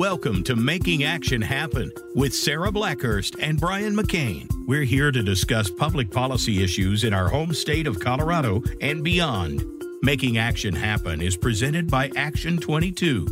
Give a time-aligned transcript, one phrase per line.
[0.00, 4.48] Welcome to Making Action Happen with Sarah Blackhurst and Brian McCain.
[4.66, 9.62] We're here to discuss public policy issues in our home state of Colorado and beyond.
[10.00, 13.26] Making Action Happen is presented by Action 22.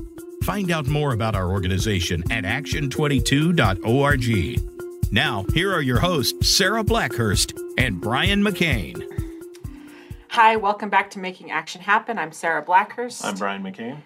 [0.45, 5.11] Find out more about our organization at action22.org.
[5.11, 9.03] Now, here are your hosts, Sarah Blackhurst and Brian McCain.
[10.29, 12.19] Hi, welcome back to Making Action Happen.
[12.19, 13.25] I'm Sarah Blackhurst.
[13.25, 14.03] I'm Brian McCain.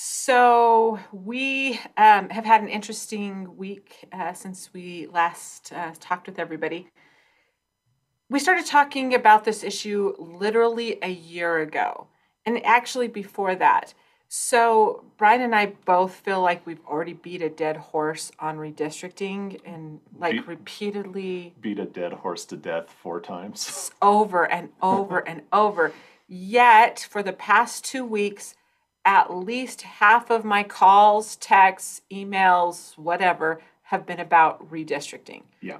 [0.00, 6.38] So, we um, have had an interesting week uh, since we last uh, talked with
[6.38, 6.86] everybody.
[8.30, 12.06] We started talking about this issue literally a year ago,
[12.46, 13.92] and actually before that.
[14.28, 19.60] So, Brian and I both feel like we've already beat a dead horse on redistricting
[19.66, 23.90] and like Beat- repeatedly Beat a dead horse to death four times.
[24.00, 25.92] over and over and over.
[26.28, 28.54] Yet, for the past two weeks,
[29.04, 35.42] at least half of my calls, texts, emails, whatever, have been about redistricting.
[35.60, 35.78] Yeah.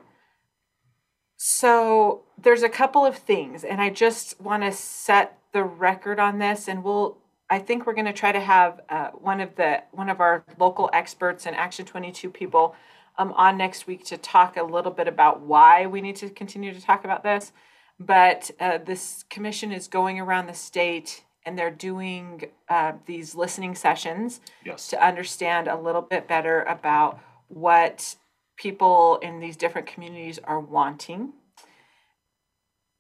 [1.37, 6.39] So, there's a couple of things, and I just want to set the record on
[6.39, 7.19] this, and we'll.
[7.51, 10.45] I think we're going to try to have uh, one of the one of our
[10.59, 12.75] local experts and Action 22 people
[13.19, 16.73] um, on next week to talk a little bit about why we need to continue
[16.73, 17.53] to talk about this.
[17.99, 23.75] But uh, this commission is going around the state and they're doing uh, these listening
[23.75, 24.89] sessions Yes.
[24.89, 27.19] to understand a little bit better about
[27.49, 28.17] what
[28.59, 31.33] people in these different communities are wanting.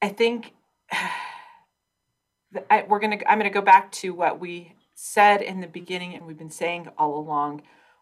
[0.00, 0.54] I think
[2.70, 3.18] I, we're gonna.
[3.28, 6.88] I'm gonna go back to what we said in the beginning, and we've been saying
[6.96, 7.60] all along.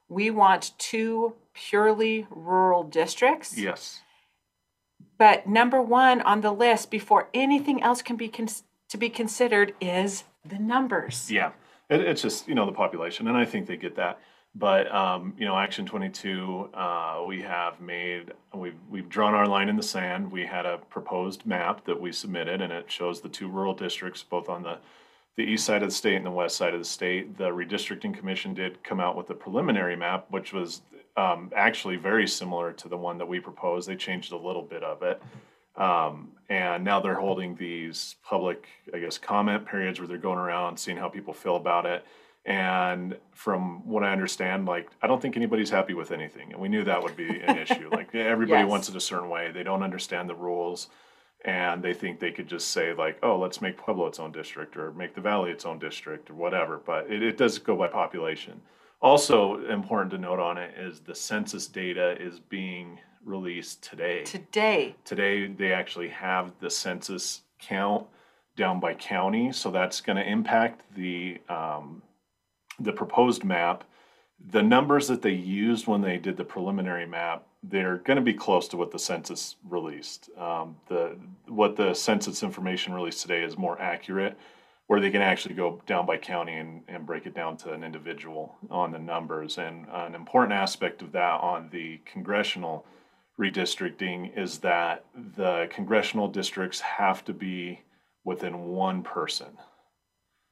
[0.09, 3.59] We want two purely rural districts.
[3.59, 4.03] Yes.
[5.19, 9.75] But number one on the list before anything else can be cons- to be considered
[9.81, 11.31] is the numbers.
[11.31, 11.53] Yeah.
[11.89, 14.21] It, it's just, you know, the population, and I think they get that.
[14.59, 19.69] But, um, you know, Action 22, uh, we have made, we've, we've drawn our line
[19.69, 20.33] in the sand.
[20.33, 24.23] We had a proposed map that we submitted, and it shows the two rural districts,
[24.23, 24.79] both on the,
[25.37, 27.37] the east side of the state and the west side of the state.
[27.37, 30.81] The redistricting commission did come out with a preliminary map, which was
[31.19, 33.87] um, actually very similar to the one that we proposed.
[33.87, 35.23] They changed a little bit of it.
[35.77, 40.79] Um, and now they're holding these public, I guess, comment periods where they're going around
[40.79, 42.05] seeing how people feel about it.
[42.45, 46.53] And from what I understand, like, I don't think anybody's happy with anything.
[46.53, 47.89] And we knew that would be an issue.
[47.91, 48.71] Like, everybody Yes.
[48.71, 49.51] wants it a certain way.
[49.51, 50.87] They don't understand the rules.
[51.45, 54.77] And they think they could just say, like, oh, let's make Pueblo its own district
[54.77, 56.81] or make the Valley its own district or whatever.
[56.85, 58.61] But it, it does go by population.
[59.03, 64.23] Also, important to note on it is the census data is being released today.
[64.25, 68.07] Today, today they actually have the census count
[68.57, 72.03] down by county so that's going to impact the um,
[72.79, 73.85] the proposed map.
[74.51, 78.35] The numbers that they used when they did the preliminary map they're going to be
[78.35, 80.31] close to what the census released.
[80.39, 81.17] Um, the
[81.47, 84.37] what the census information released today is more accurate
[84.87, 87.83] where they can actually go down by county and, and break it down to an
[87.83, 89.59] individual on the numbers.
[89.59, 92.87] And an important aspect of that on the congressional
[93.41, 95.05] redistricting is that
[95.37, 97.81] the congressional districts have to be
[98.25, 99.59] within one person.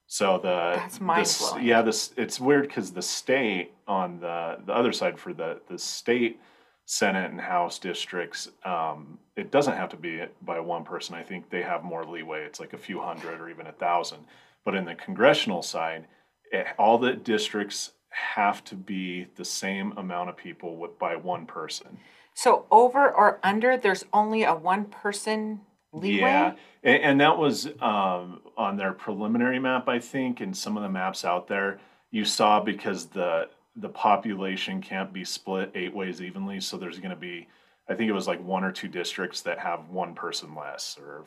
[0.07, 1.65] So the That's the mind-blowing.
[1.65, 5.79] yeah, this it's weird because the state on the the other side for the the
[5.79, 6.41] state
[6.87, 11.15] Senate and House districts, um, it doesn't have to be by one person.
[11.15, 12.45] I think they have more leeway.
[12.45, 14.27] It's like a few hundred or even a thousand.
[14.65, 16.07] But in the congressional side,
[16.53, 21.47] it, all the districts have to be the same amount of people with, by one
[21.47, 21.99] person.
[22.35, 25.61] So over or under, there's only a one person
[25.93, 26.21] leeway.
[26.21, 30.83] Yeah, and, and that was um, on their preliminary map, I think, and some of
[30.83, 31.79] the maps out there
[32.15, 36.61] you saw because the the population can't be split eight ways evenly.
[36.61, 37.49] So there's going to be,
[37.89, 41.25] I think it was like one or two districts that have one person less, or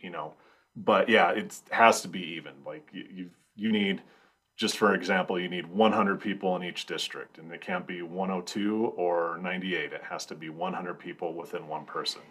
[0.00, 0.34] you know,
[0.74, 2.52] but yeah, it has to be even.
[2.66, 4.02] Like you you, you need.
[4.56, 8.86] Just for example, you need 100 people in each district, and it can't be 102
[8.96, 9.92] or 98.
[9.92, 12.22] It has to be 100 people within one person.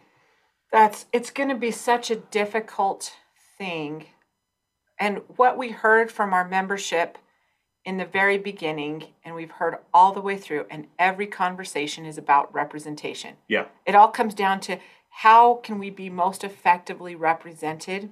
[0.71, 3.13] That's it's going to be such a difficult
[3.57, 4.05] thing.
[4.99, 7.17] And what we heard from our membership
[7.85, 12.17] in the very beginning, and we've heard all the way through, and every conversation is
[12.17, 13.35] about representation.
[13.49, 13.65] Yeah.
[13.85, 14.79] It all comes down to
[15.09, 18.09] how can we be most effectively represented?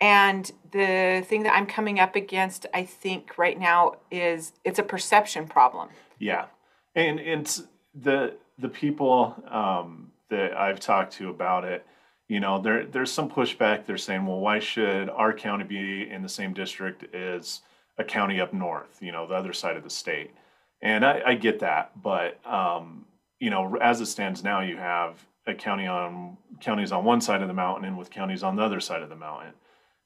[0.00, 4.82] And the thing that I'm coming up against, I think, right now is it's a
[4.82, 5.90] perception problem.
[6.18, 6.46] Yeah,
[6.94, 7.62] and it's
[7.94, 11.86] the the people um, that I've talked to about it.
[12.28, 13.84] You know, there there's some pushback.
[13.84, 17.60] They're saying, well, why should our county be in the same district as
[17.98, 18.98] a county up north?
[19.02, 20.30] You know, the other side of the state.
[20.82, 23.04] And I, I get that, but um,
[23.38, 27.42] you know, as it stands now, you have a county on counties on one side
[27.42, 29.52] of the mountain and with counties on the other side of the mountain.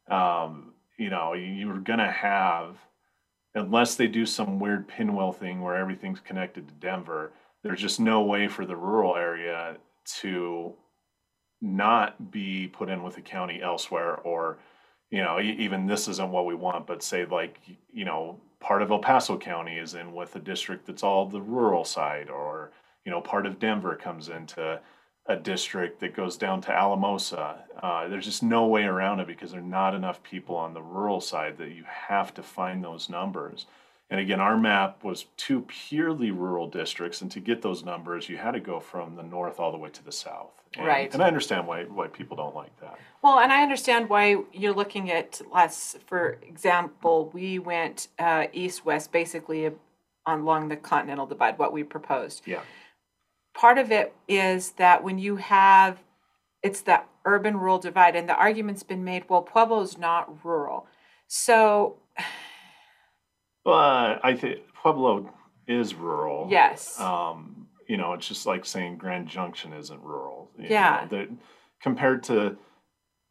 [0.08, 2.76] Um, you know, you're gonna have
[3.54, 8.22] unless they do some weird pinwheel thing where everything's connected to Denver, there's just no
[8.22, 10.74] way for the rural area to
[11.60, 14.58] not be put in with a county elsewhere or
[15.10, 17.58] you know even this isn't what we want but say like
[17.92, 21.40] you know part of el paso county is in with a district that's all the
[21.40, 22.70] rural side or
[23.06, 24.78] you know part of denver comes into
[25.26, 29.52] a district that goes down to alamosa uh, there's just no way around it because
[29.52, 33.08] there are not enough people on the rural side that you have to find those
[33.08, 33.66] numbers
[34.10, 38.36] and again, our map was two purely rural districts, and to get those numbers, you
[38.36, 40.52] had to go from the north all the way to the south.
[40.76, 41.12] And, Right.
[41.12, 42.98] And I understand why why people don't like that.
[43.22, 45.96] Well, and I understand why you're looking at less.
[46.06, 49.72] For example, we went uh, east-west, basically
[50.26, 51.58] along the continental divide.
[51.58, 52.42] What we proposed.
[52.46, 52.60] Yeah.
[53.54, 56.02] Part of it is that when you have,
[56.62, 59.24] it's that urban-rural divide, and the argument's been made.
[59.28, 60.86] Well, pueblo is not rural,
[61.28, 61.96] so
[63.64, 65.30] But I think Pueblo
[65.66, 66.48] is rural.
[66.50, 70.50] yes, Um, you know, it's just like saying Grand Junction isn't rural.
[70.58, 71.06] you Yeah.
[71.10, 71.26] know,
[71.80, 72.56] compared to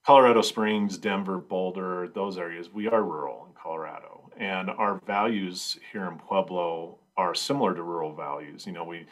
[0.06, 4.32] Colorado Springs, Denver, Boulder, those areas, we are rural in Colorado.
[4.38, 8.66] And our values here in Pueblo are similar to rural values.
[8.66, 9.06] You know, we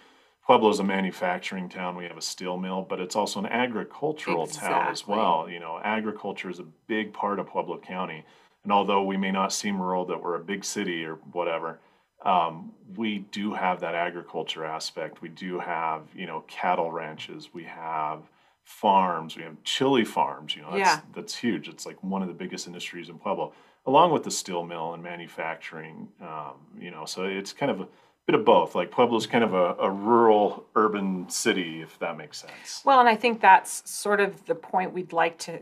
[0.45, 4.87] Pueblo's a manufacturing town, we have a steel mill, but it's also an agricultural town
[4.91, 5.47] as well.
[5.49, 8.25] You know, agriculture is a big part of Pueblo County.
[8.63, 11.79] And although we may not seem rural that we're a big city or whatever,
[12.25, 15.21] um, we do have that agriculture aspect.
[15.21, 17.49] We do have, you know, cattle ranches.
[17.53, 18.23] We have
[18.63, 19.35] farms.
[19.35, 20.55] We have chili farms.
[20.55, 20.99] You know, that's, Yeah.
[21.13, 21.67] that's huge.
[21.67, 23.53] It's like one of the biggest industries in Pueblo,
[23.85, 26.09] along with the steel mill and manufacturing.
[26.21, 27.87] Um, you know, so it's kind of a
[28.31, 28.75] bit of both.
[28.75, 32.81] Like Pueblo's kind of a, a rural urban city, if that makes sense.
[32.85, 35.59] Well, and I think that's sort of the point we'd like to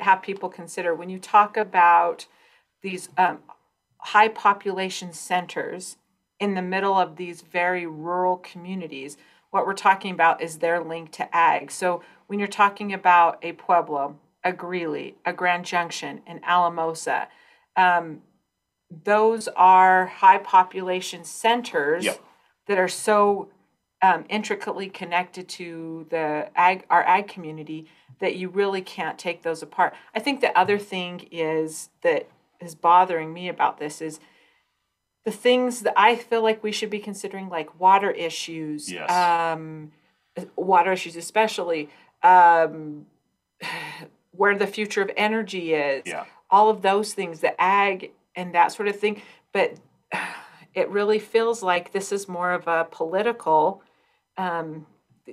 [0.00, 2.26] have people consider when you talk about
[2.82, 3.38] these um,
[3.98, 5.96] high population centers
[6.40, 9.16] in the middle of these very rural communities.
[9.50, 11.70] What we're talking about is their link to ag.
[11.70, 17.28] So when you're talking about a Pueblo, a Greeley, a Grand Junction, an Alamosa,
[17.76, 18.20] um,
[19.04, 22.20] those are high population centers Yep.
[22.66, 23.48] that are so
[24.02, 27.86] um, intricately connected to the ag our ag community
[28.20, 29.94] that you really can't take those apart.
[30.14, 32.28] I think the other thing is that
[32.60, 34.20] is bothering me about this is
[35.24, 39.10] the things that I feel like we should be considering, like water issues, Yes.
[39.10, 39.92] um,
[40.54, 41.88] water issues especially,
[42.22, 43.06] um,
[44.32, 46.24] where the future of energy is, Yeah.
[46.50, 49.22] all of those things, the ag and that sort of thing.
[49.52, 49.74] But
[50.74, 53.82] it really feels like this is more of a political
[54.36, 54.86] um,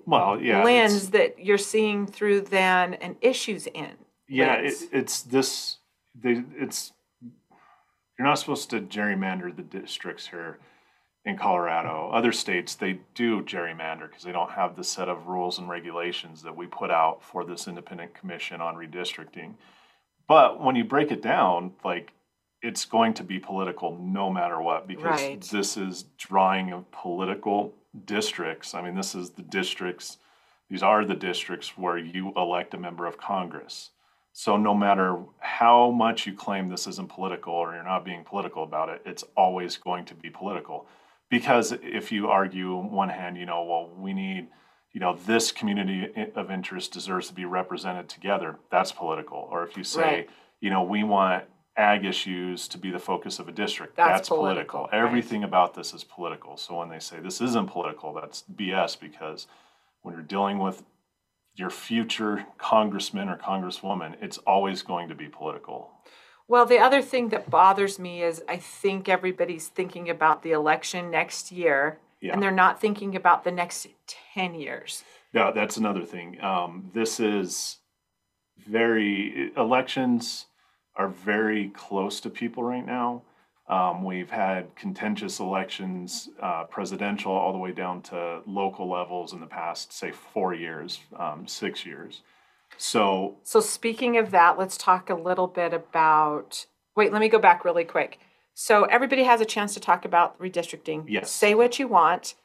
[0.05, 0.63] Well, yeah.
[0.63, 3.91] lens that you're seeing through than an issues in.
[4.27, 5.77] Yeah, it, it's this.
[6.15, 6.93] They, it's
[8.17, 10.59] you're not supposed to gerrymander the districts here
[11.25, 12.09] in Colorado.
[12.13, 16.41] Other states they do gerrymander because they don't have the set of rules and regulations
[16.43, 19.55] that we put out for this independent commission on redistricting.
[20.27, 22.13] But when you break it down, like
[22.61, 25.41] it's going to be political no matter what because Right.
[25.41, 27.73] this is drawing of political
[28.05, 28.73] districts.
[28.73, 30.17] I mean, this is the districts.
[30.69, 33.89] These are the districts where you elect a member of Congress.
[34.33, 38.63] So no matter how much you claim this isn't political or you're not being political
[38.63, 40.87] about it, it's always going to be political.
[41.29, 44.47] Because if you argue on one hand, you know, well, we need,
[44.93, 49.47] you know, this community of interest deserves to be represented together, that's political.
[49.51, 50.29] Or if you say, Right.
[50.61, 51.43] you know, we want
[51.77, 54.81] ag issues to be the focus of a district, That's that's, political.
[54.81, 55.07] political, right.
[55.07, 56.57] Everything about this is political.
[56.57, 59.47] So when they say this isn't political, that's BS because
[60.01, 60.83] when you're dealing with
[61.55, 65.91] your future congressman or congresswoman, it's always going to be political.
[66.47, 71.09] Well, the other thing that bothers me is I think everybody's thinking about the election
[71.09, 72.33] next year Yeah.
[72.33, 73.87] and they're not thinking about the next
[74.33, 75.03] 10 years.
[75.33, 76.41] Yeah, that's another thing.
[76.43, 77.77] Um, this is
[78.57, 80.47] very elections
[80.95, 83.23] are very close to people right now.
[83.67, 89.39] Um, we've had contentious elections, uh, presidential, all the way down to local levels in
[89.39, 92.21] the past, say, four years, um, six years.
[92.77, 96.65] So, So, speaking of that, let's talk a little bit about.
[96.95, 98.19] Wait, let me go back really quick.
[98.53, 101.05] So, everybody has a chance to talk about redistricting.
[101.07, 101.31] Yes.
[101.31, 102.35] Say what you want.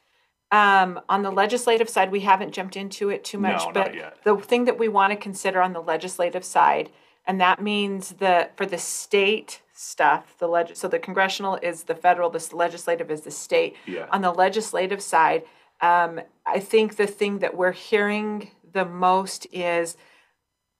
[0.49, 3.95] Um, on the legislative side, we haven't jumped into it too much, No, not but
[3.95, 4.17] yet.
[4.23, 6.89] the thing that we want to consider on the legislative side,
[7.27, 11.93] and that means the for the state stuff, the leg, so the congressional is the
[11.93, 13.75] federal, the legislative is the state.
[13.85, 14.07] Yeah.
[14.11, 15.43] On the legislative side,
[15.81, 19.95] um, I think the thing that we're hearing the most is,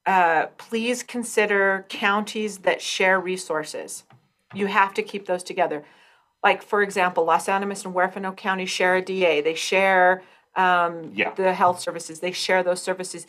[0.08, 4.04] uh, please consider counties that share resources.
[4.56, 5.84] You have to keep those together.
[6.44, 10.24] Like, for example, Los Animas and Huerfano County share a DA, they share,
[10.56, 11.32] um, Yeah.
[11.36, 13.27] the health services, they share those services.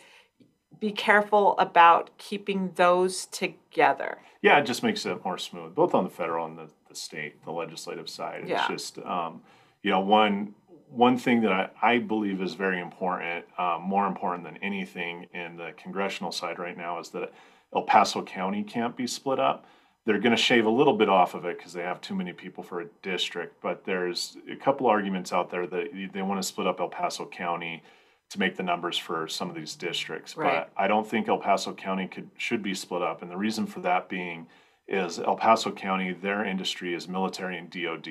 [0.79, 4.19] Be careful about keeping those together.
[4.41, 7.43] Yeah, it just makes it more smooth, both on the federal and the, the state,
[7.43, 8.41] the legislative side.
[8.41, 8.67] It's Yeah.
[8.67, 9.41] just, um,
[9.83, 10.55] you know, one
[10.91, 15.55] one thing that I, I believe is very important, um, more important than anything in
[15.55, 17.31] the congressional side right now, is that
[17.75, 19.65] El Paso County can't be split up.
[20.05, 22.33] They're going to shave a little bit off of it because they have too many
[22.33, 23.61] people for a district.
[23.61, 27.27] But there's a couple arguments out there that they want to split up El Paso
[27.27, 27.83] County
[28.29, 30.37] to make the numbers for some of these districts.
[30.37, 30.67] Right.
[30.67, 33.65] But I don't think El Paso County could should be split up, and the reason
[33.65, 34.47] for that being
[34.89, 38.07] is El Paso County, their industry is military and DoD.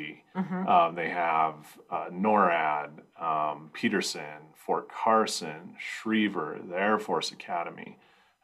[0.68, 1.54] Um, they have
[1.90, 7.98] uh, NORAD, um, Peterson, Fort Carson, Schriever, the Air Force Academy,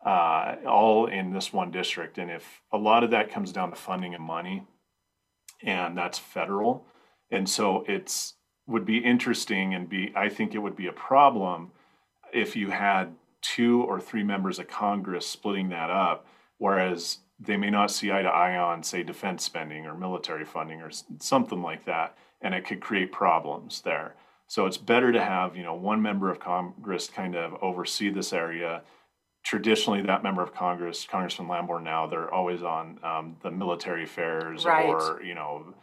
[0.04, 2.18] uh, all in this one district.
[2.18, 4.66] And if a lot of that comes down to funding and money,
[5.62, 6.86] and that's federal,
[7.30, 8.34] and so it's
[8.66, 11.70] would be interesting and be I think it would be a problem
[12.32, 16.26] if you had two or three members of Congress splitting that up,
[16.58, 20.80] whereas they may not see eye to eye on, say, defense spending or military funding
[20.80, 24.14] or something like that, and it could create problems there.
[24.46, 28.32] So it's better to have, you know, one member of Congress kind of oversee this
[28.32, 28.82] area.
[29.42, 34.64] Traditionally, that member of Congress, Congressman Lamborn, now they're always on um, the military affairs
[34.64, 34.86] Right.
[34.86, 35.74] or you know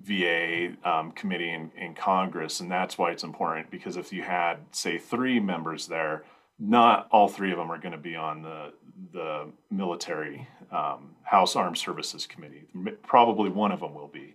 [0.00, 4.58] VA um, committee in, in Congress, and that's why it's important because if you had,
[4.70, 6.24] say, three members there,
[6.58, 8.72] not all three of them are going to be on the
[9.12, 12.64] the military um, House Armed Services Committee.
[13.02, 14.34] Probably one of them will be,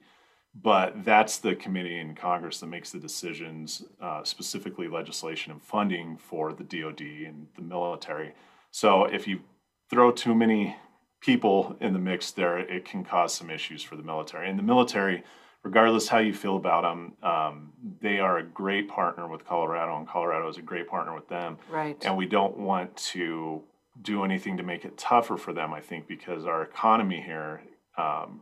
[0.54, 6.18] but that's the committee in Congress that makes the decisions, uh, specifically legislation and funding
[6.18, 8.34] for the DoD and the military.
[8.70, 9.42] So if you
[9.90, 10.76] throw too many
[11.22, 14.50] people in the mix there, it can cause some issues for the military.
[14.50, 15.24] And the military,
[15.64, 20.08] regardless how you feel about them, um, they are a great partner with Colorado, and
[20.08, 21.58] Colorado is a great partner with them.
[21.70, 21.98] Right.
[22.04, 23.62] And we don't want to
[24.02, 27.62] do anything to make it tougher for them, I think, because our economy here
[27.98, 28.42] um,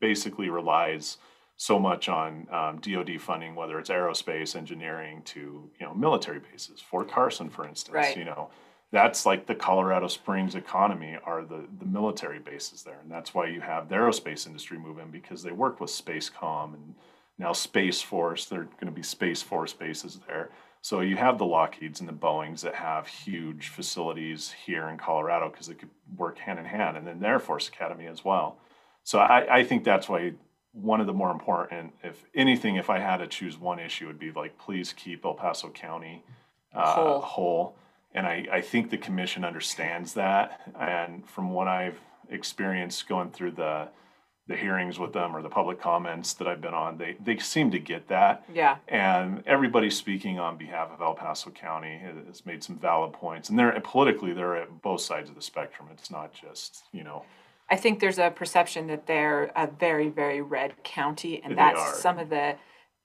[0.00, 1.18] basically relies
[1.56, 6.80] so much on um, DoD funding, whether it's aerospace, engineering, to you know military bases.
[6.80, 8.16] Fort Carson, for instance, Right.
[8.16, 8.50] you know
[8.92, 13.46] that's like the Colorado Springs economy are the the military bases there, and that's why
[13.46, 16.94] you have the aerospace industry move in because they work with Spacecom and
[17.38, 18.46] now Space Force.
[18.46, 20.50] They're going to be Space Force bases there.
[20.80, 25.48] So you have the Lockheeds and the Boeings that have huge facilities here in Colorado
[25.48, 28.58] because they could work hand in hand, and then the Air Force Academy as well.
[29.02, 30.34] So I, I think that's why
[30.72, 34.18] one of the more important, if anything, if I had to choose one issue, would
[34.18, 36.22] be like please keep El Paso County
[36.74, 37.20] uh, Whole.
[37.20, 37.76] whole.
[38.14, 40.60] And I, I think the commission understands that.
[40.78, 41.98] And from what I've
[42.30, 43.88] experienced going through the
[44.46, 47.70] the hearings with them or the public comments that I've been on, they they seem
[47.70, 48.44] to get that.
[48.52, 48.76] Yeah.
[48.88, 53.48] And everybody speaking on behalf of El Paso County has made some valid points.
[53.48, 55.88] And they're politically they're at both sides of the spectrum.
[55.92, 57.24] It's not just you know
[57.70, 61.80] I think there's a perception that they're a very, very red county, and They that's
[61.80, 61.94] are.
[61.94, 62.56] some of the.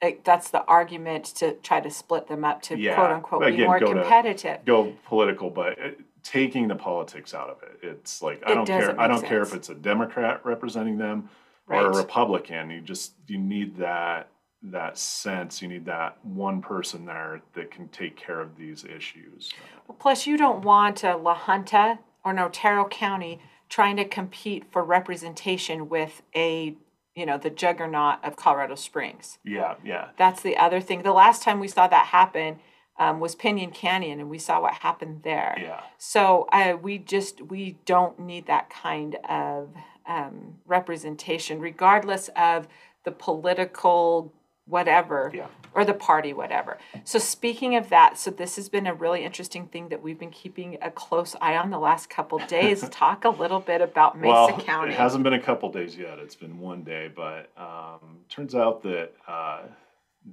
[0.02, 2.96] Like, that's the argument to try to split them up to Yeah.
[2.96, 4.64] quote unquote be more go to- competitive.
[4.66, 8.66] go political, but it, taking the politics out of it, it's like I It don't
[8.68, 9.00] care.
[9.00, 11.30] I don't care if it's a Democrat representing them
[11.68, 12.70] or a Republican.
[12.70, 14.28] You just you need that
[14.62, 15.62] that sense.
[15.62, 19.54] You need that one person there that can take care of these issues.
[20.00, 23.40] Plus, you don't want a La Junta or an Otero County
[23.70, 26.76] trying to compete for representation with a,
[27.20, 29.40] you know, the juggernaut of Colorado Springs.
[29.44, 31.04] Yeah, yeah, That's the other thing.
[31.04, 32.60] The last time we saw that happen
[32.98, 35.58] um, was Piñon Canyon, and we saw what happened there.
[35.60, 35.82] yeah.
[35.98, 39.74] So uh, we just we don't need that kind of
[40.06, 42.68] um, representation, regardless of
[43.04, 44.34] the political
[44.70, 45.48] whatever Yeah.
[45.74, 46.78] or the party whatever.
[47.04, 50.30] So speaking of that, so this has been a really interesting thing that we've been
[50.32, 52.88] keeping a close eye on the last couple days.
[52.90, 54.94] Talk a little bit about Mesa well, County.
[54.94, 56.20] it hasn't been a couple days yet.
[56.20, 59.62] It's been one day, but um, turns out that uh,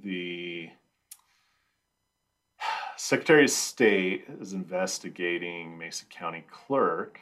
[0.03, 0.69] the
[2.95, 7.19] Secretary of State is investigating Mesa County Clerk.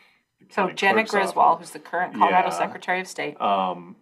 [0.49, 1.67] so county Jena Griswold, office.
[1.69, 2.57] who's the current Colorado Yeah.
[2.57, 3.39] Secretary of State.
[3.41, 3.95] Um,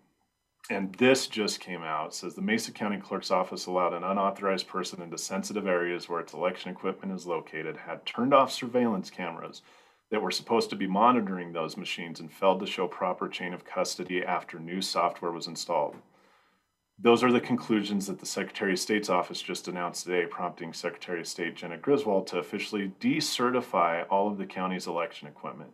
[0.70, 2.15] and this just came out.
[2.15, 6.34] Says the Mesa County Clerk's Office allowed an unauthorized person into sensitive areas where its
[6.34, 9.62] election equipment is located, had turned off surveillance cameras
[10.10, 13.65] that were supposed to be monitoring those machines and failed to show proper chain of
[13.65, 15.96] custody after new software was installed.
[17.00, 21.20] Those are the conclusions that the Secretary of State's office just announced today, prompting Secretary
[21.20, 25.72] of State Jena Griswold to officially decertify all of the county's election equipment.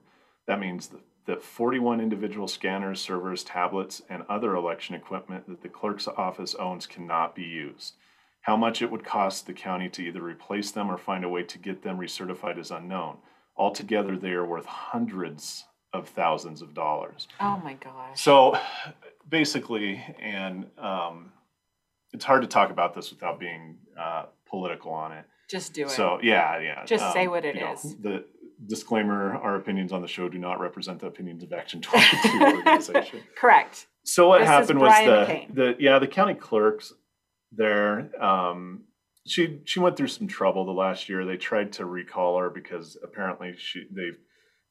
[0.48, 5.69] That means that, that 41 individual scanners, servers, tablets, and other election equipment that the
[5.69, 7.93] clerk's office owns cannot be used.
[8.41, 11.43] How much it would cost the county to either replace them or find a way
[11.43, 13.17] to get them recertified is unknown.
[13.55, 17.27] Altogether, they are worth hundreds of thousands of dollars.
[17.39, 18.19] Oh my gosh.
[18.19, 18.57] So
[19.29, 21.31] basically, and um,
[22.13, 25.25] it's hard to talk about this without being uh, political on it.
[25.50, 25.92] Just do it.
[25.92, 26.86] So yeah, yeah.
[26.86, 27.84] Just say what it is.
[27.86, 27.96] is.
[27.98, 28.25] The
[28.68, 32.39] disclaimer: Our opinions on the show do not represent the opinions of Action Twenty Two
[32.42, 33.22] organization.
[33.36, 33.88] Correct.
[34.04, 35.56] So what This happened was the McCain.
[35.56, 36.94] the yeah the county clerks
[37.51, 38.10] there.
[38.24, 38.86] Um,
[39.28, 41.25] she she went through some trouble the last year.
[41.25, 44.12] They tried to recall her because apparently she they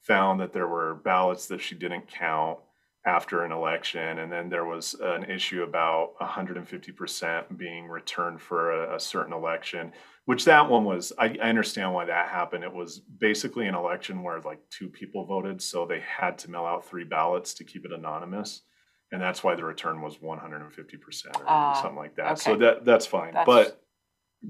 [0.02, 2.58] found that there were ballots that she didn't count
[3.08, 8.60] after an election, and then there was an issue about 150 percent being returned for
[8.72, 9.92] a, a certain election.
[10.26, 11.12] Which that one was.
[11.18, 12.62] I, I understand why that happened.
[12.64, 16.66] It was basically an election where like two people voted, so they had to mail
[16.66, 18.62] out three ballots to keep it anonymous
[19.10, 22.38] and that's why the return was 150 percent or Ah, something like that.
[22.38, 23.32] So that that's fine.
[23.32, 23.82] That's- But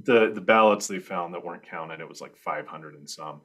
[0.02, 3.42] the the ballots they found that weren't counted, it was like 500 and some.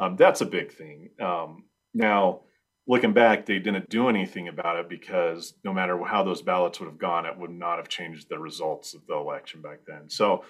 [0.00, 1.10] Um, that's a big thing.
[1.20, 2.40] Um, now,
[2.86, 6.86] looking back, they didn't do anything about it because no matter how those ballots would
[6.86, 10.08] have gone, it would not have changed the results of the election back then.
[10.08, 10.44] So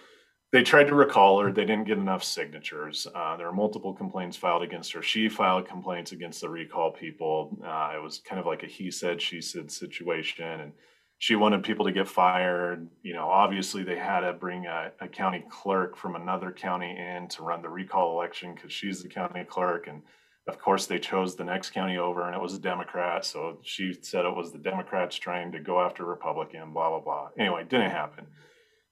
[0.52, 1.50] they tried to recall her.
[1.50, 3.06] They didn't get enough signatures.
[3.14, 5.02] Uh, there were multiple complaints filed against her.
[5.02, 7.58] She filed complaints against the recall people.
[7.64, 10.60] Uh, it was kind of like a he said, she said situation.
[10.60, 10.72] And
[11.18, 12.86] she wanted people to get fired.
[13.02, 17.28] You know, obviously they had to bring a, a county clerk from another county in
[17.28, 19.88] to run the recall election because she's the county clerk.
[19.88, 20.02] And
[20.48, 23.24] of course, they chose the next county over, and it was a Democrat.
[23.24, 27.28] So she said it was the Democrats trying to go after Republican, blah, blah, blah.
[27.38, 28.26] Anyway, it didn't happen.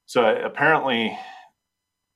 [0.07, 1.17] So apparently,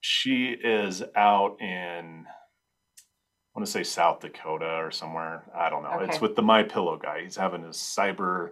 [0.00, 5.44] she is out in, I want to say South Dakota or somewhere.
[5.56, 6.00] I don't know.
[6.00, 7.22] It's with the My Pillow guy.
[7.22, 8.50] He's having his cyber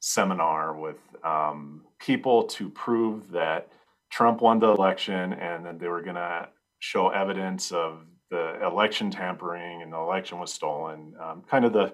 [0.00, 3.68] seminar with um, people to prove that
[4.10, 9.10] Trump won the election, and then they were going to show evidence of the election
[9.10, 11.14] tampering and the election was stolen.
[11.20, 11.92] Um, kind of the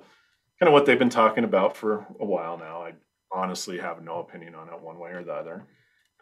[0.60, 2.82] kind of what they've been talking about for a while now.
[2.82, 2.92] I
[3.32, 5.64] honestly have no opinion on it one way or the other.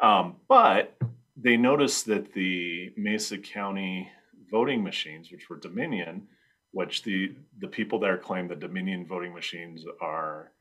[0.00, 0.96] Um, but
[1.36, 4.10] they noticed that the Mesa County
[4.50, 6.26] voting machines, which were Dominion,
[6.72, 10.52] which the the people there claim the Dominion voting machines are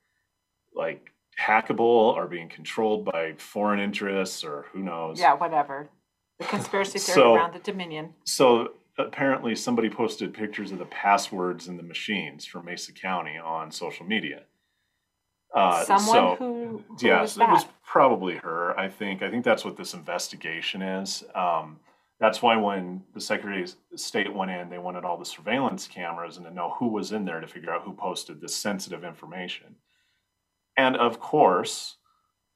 [0.73, 5.19] like hackable, are being controlled by foreign interests, or who knows.
[5.19, 5.89] Yeah, whatever.
[6.39, 8.13] The conspiracy theory So- around the Dominion.
[8.25, 13.71] So apparently, somebody posted pictures of the passwords in the machines for Mesa County on
[13.71, 14.43] social media.
[15.53, 18.77] Uh, Someone so- who, who Yes, was it was probably her.
[18.79, 19.21] I think.
[19.21, 21.23] I think that's what this investigation is.
[21.35, 21.79] Um,
[22.19, 26.37] that's why when the Secretary of State went in, they wanted all the surveillance cameras
[26.37, 29.75] and to know who was in there to figure out who posted this sensitive information.
[30.77, 31.97] And of course,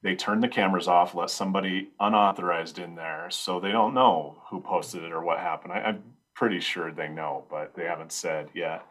[0.04, 4.62] they turned the cameras off, let somebody unauthorized in there, so they don't know who
[4.62, 5.74] posted it or what happened.
[5.74, 6.04] I, I'm
[6.36, 8.86] pretty sure they know, but they haven't said yet.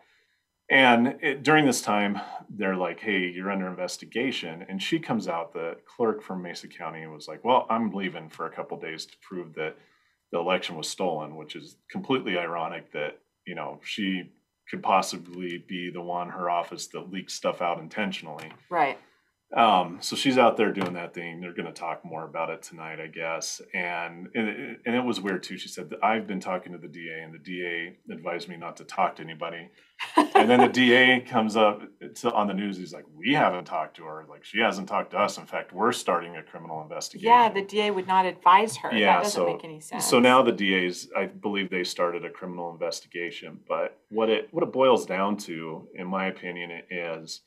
[0.71, 5.53] And it, during this time, they're like, "Hey, you're under investigation." And she comes out,
[5.53, 9.17] the clerk from Mesa County, was like, "Well, I'm leaving for a couple days to
[9.21, 9.77] prove that
[10.33, 14.33] the election was stolen," which is completely ironic that you know she
[14.71, 18.51] could possibly be the one her office that leaked stuff out intentionally.
[18.71, 18.99] Right.
[19.57, 21.41] Um, so she's out there doing that thing.
[21.41, 23.63] They're going to talk more about it tonight, I guess.
[23.73, 25.57] And, and it, and it was weird too.
[25.59, 28.77] She said that I've been talking to the DA, and the DA advised me not
[28.79, 29.71] to talk to anybody.
[30.35, 31.83] And then the DA comes up
[32.17, 32.77] to, on the news.
[32.77, 34.25] He's like, "We haven't talked to her.
[34.29, 35.39] Like she hasn't talked to us.
[35.39, 38.93] In fact, we're starting a criminal investigation." Yeah, the DA would not advise her.
[38.93, 40.05] Yeah, that doesn't so- make any sense.
[40.05, 43.61] So now the DA's, I believe they started a criminal investigation.
[43.69, 47.43] But what it what it boils down to, in my opinion, is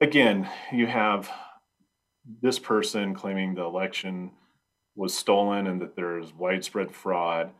[0.00, 1.30] again, you have
[2.42, 4.32] this person claiming the election
[4.94, 7.50] was stolen and that there's widespread fraud.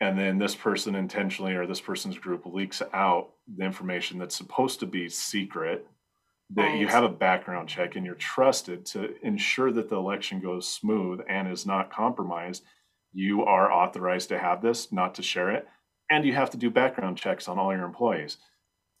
[0.00, 4.80] And then this person intentionally or this person's group leaks out the information that's supposed
[4.80, 5.86] to be secret.
[6.50, 10.68] That you have a background check and you're trusted to ensure that the election goes
[10.68, 12.62] smooth and is not compromised.
[13.12, 15.66] You are authorized to have this, not to share it.
[16.08, 18.36] And you have to do background checks on all your employees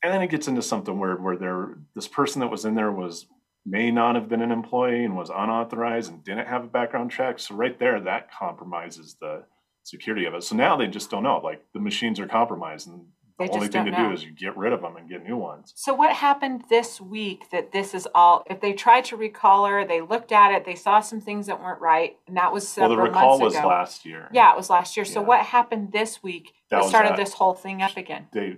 [0.02, 2.92] and then it gets into something where where there this person that was in there
[2.92, 3.26] was
[3.64, 7.38] may not have been an employee and was unauthorized and didn't have a background check.
[7.40, 9.42] So right there, that compromises the
[9.82, 10.44] security of it.
[10.44, 11.38] So now they just don't know.
[11.42, 13.06] Like the machines are compromised and
[13.38, 15.36] They The only thing to do is you get rid of them and get new
[15.36, 15.72] ones.
[15.76, 19.84] So what happened this week that this is all, if they tried to recall her,
[19.84, 22.88] they looked at it, they saw some things that weren't right, and that was Well,
[22.88, 23.68] the recall was ago.
[23.68, 24.28] last year.
[24.32, 25.04] Yeah, it was last year.
[25.04, 27.16] So what happened this week That that started that.
[27.18, 28.28] this whole thing up again?
[28.32, 28.56] They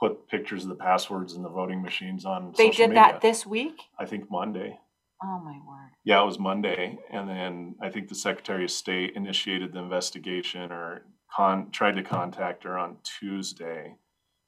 [0.00, 2.94] put pictures of the passwords and the voting machines on They did media.
[3.02, 3.82] that this week?
[3.98, 4.78] I think Monday.
[5.22, 5.90] Oh my word.
[6.04, 10.72] Yeah, it was Monday, and then I think the Secretary of State initiated the investigation
[10.72, 11.02] or
[11.34, 13.94] con tried to contact her on Tuesday,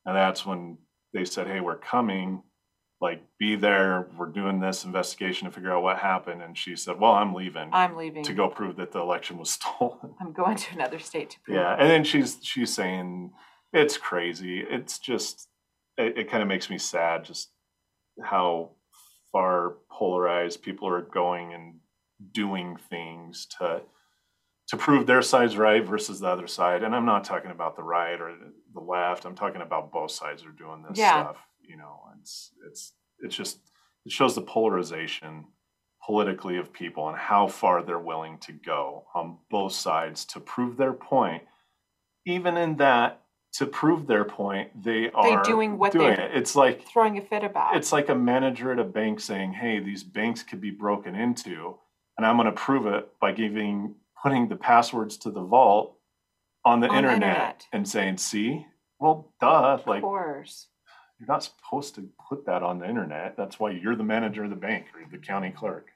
[0.06, 0.78] and that's when
[1.12, 2.42] they said, "Hey, we're coming.
[3.02, 4.08] Like, be there.
[4.16, 7.68] We're doing this investigation to figure out what happened." And she said, "Well, I'm leaving
[7.72, 8.24] I'm leaving.
[8.24, 11.56] to go prove that the election was stolen." I'm going to another state to prove.
[11.58, 11.80] Yeah, it.
[11.80, 13.32] and then she's she's saying
[13.72, 14.60] it's crazy.
[14.60, 15.48] It's just
[15.96, 17.50] it, it kind of makes me sad just
[18.22, 18.70] how
[19.30, 21.76] far polarized people are going and
[22.32, 23.82] doing things to
[24.68, 26.82] to prove their side's right versus the other side.
[26.82, 28.34] And I'm not talking about the right or
[28.72, 29.24] the left.
[29.24, 31.22] I'm talking about both sides are doing this Yeah.
[31.22, 31.36] stuff.
[31.60, 33.58] You know, it's it's it's just
[34.04, 35.46] it shows the polarization
[36.04, 40.76] politically of people and how far they're willing to go on both sides to prove
[40.76, 41.42] their point.
[42.26, 43.21] Even in that,
[43.54, 46.36] to prove their point, they are doing what doing they- it.
[46.36, 47.76] It's like Throwing a fit about.
[47.76, 51.78] it's like a manager at a bank saying, "Hey, these banks could be broken into,
[52.16, 55.98] and I'm going to prove it by giving putting the passwords to the vault
[56.64, 57.66] on the On the internet, internet.
[57.72, 58.66] and saying, "See,
[58.98, 60.68] well, duh, of like course.
[61.18, 63.36] you're not supposed to put that on the internet.
[63.36, 65.90] That's why you're the manager of the bank or the county clerk."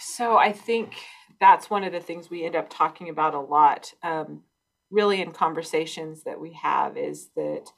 [0.00, 0.94] So I think
[1.40, 4.44] that's one of the things we end up talking about a lot, um,
[4.90, 7.72] really in conversations that we have is that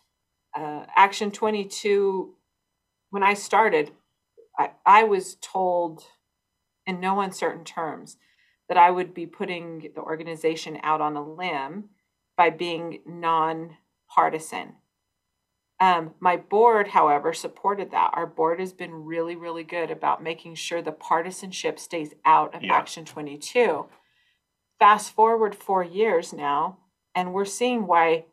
[0.56, 2.34] uh, Action 22,
[3.10, 3.92] when I started,
[4.58, 6.02] I, I was told
[6.86, 8.16] in no uncertain terms
[8.68, 11.90] that I would be putting the organization out on a limb
[12.36, 14.74] by being nonpartisan.
[15.80, 18.10] Um, my board, however, supported that.
[18.12, 22.62] Our board has been really, really good about making sure the partisanship stays out of
[22.62, 22.74] Yeah.
[22.74, 23.86] Action 22.
[24.78, 26.78] Fast forward four years now,
[27.14, 28.24] and we're seeing why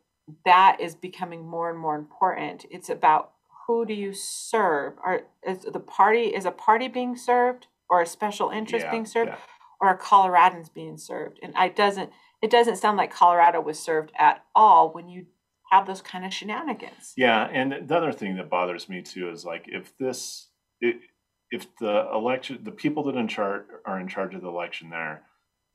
[0.44, 2.66] that is becoming more and more important.
[2.70, 3.32] It's about
[3.66, 4.94] who do you serve?
[5.04, 9.06] Are is the party is a party being served, or a special interest Yeah, being
[9.06, 9.38] served, yeah.
[9.80, 11.38] or are Coloradans being served?
[11.42, 12.10] And I doesn't
[12.42, 15.26] it doesn't sound like Colorado was served at all when you
[15.70, 17.12] have those kind of shenanigans.
[17.16, 20.48] Yeah, and the other thing that bothers me too is like if this,
[20.80, 21.00] it,
[21.50, 25.22] if the election, the people that in charge are in charge of the election there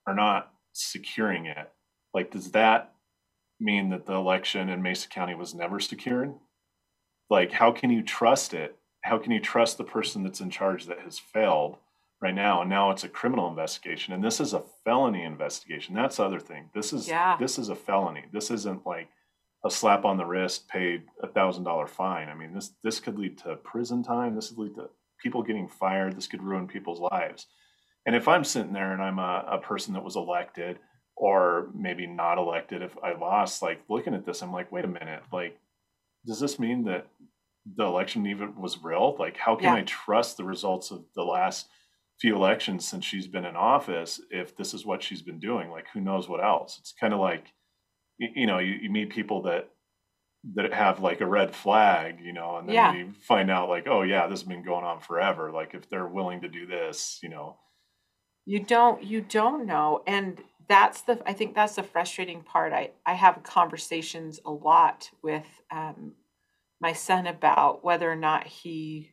[0.07, 1.71] are not securing it,
[2.13, 2.92] like does that
[3.63, 6.33] mean that the election in Mesa County was never secured?
[7.29, 8.77] Like, how can you trust it?
[9.01, 11.77] How can you trust the person that's in charge that has failed
[12.21, 12.61] right now?
[12.61, 15.95] And now it's a criminal investigation, and this is a felony investigation.
[15.95, 16.69] That's the other thing.
[16.73, 17.37] This is Yeah.
[17.37, 18.25] this is a felony.
[18.31, 19.09] This isn't like
[19.65, 22.29] a slap on the wrist, paid a thousand dollar fine.
[22.29, 24.35] I mean, this this could lead to prison time.
[24.35, 24.89] This could lead to
[25.21, 26.15] people getting fired.
[26.15, 27.47] This could ruin people's lives.
[28.05, 30.79] And if I'm sitting there and I'm a, a person that was elected
[31.15, 34.87] or maybe not elected, if I lost, like looking at this, I'm like, wait a
[34.89, 35.59] minute, like,
[36.25, 37.07] does this mean that
[37.75, 39.15] the election even was real?
[39.19, 39.75] Like, how can Yeah.
[39.75, 41.67] I trust the results of the last
[42.19, 45.69] few elections since she's been in office if this is what she's been doing?
[45.69, 46.77] Like, who knows what else?
[46.79, 47.53] It's kind of like,
[48.17, 49.69] you, you know, you, you meet people that
[50.55, 52.93] that have like a red flag, you know, and then Yeah.
[52.93, 55.51] you find out like, oh yeah, this has been going on forever.
[55.51, 57.57] Like if they're willing to do this, you know,
[58.45, 62.89] you don't you don't know and that's the i think that's the frustrating part i
[63.05, 66.13] i have conversations a lot with um
[66.79, 69.11] my son about whether or not he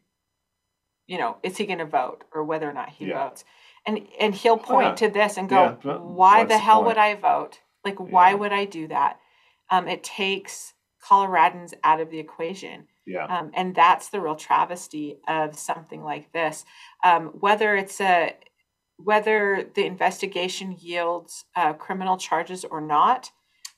[1.06, 3.24] you know is he going to vote or whether or not he Yeah.
[3.24, 3.44] votes
[3.86, 5.06] and and he'll point yeah.
[5.06, 8.30] to this and go but why what's the the hell would i vote like why
[8.30, 8.36] Yeah.
[8.36, 9.18] would i do that
[9.70, 15.18] um it takes coloradans out of the equation yeah, um, and that's the real travesty
[15.26, 16.64] of something like this.
[17.02, 18.34] Um, whether it's a
[19.04, 23.30] whether the investigation yields uh, criminal charges or not,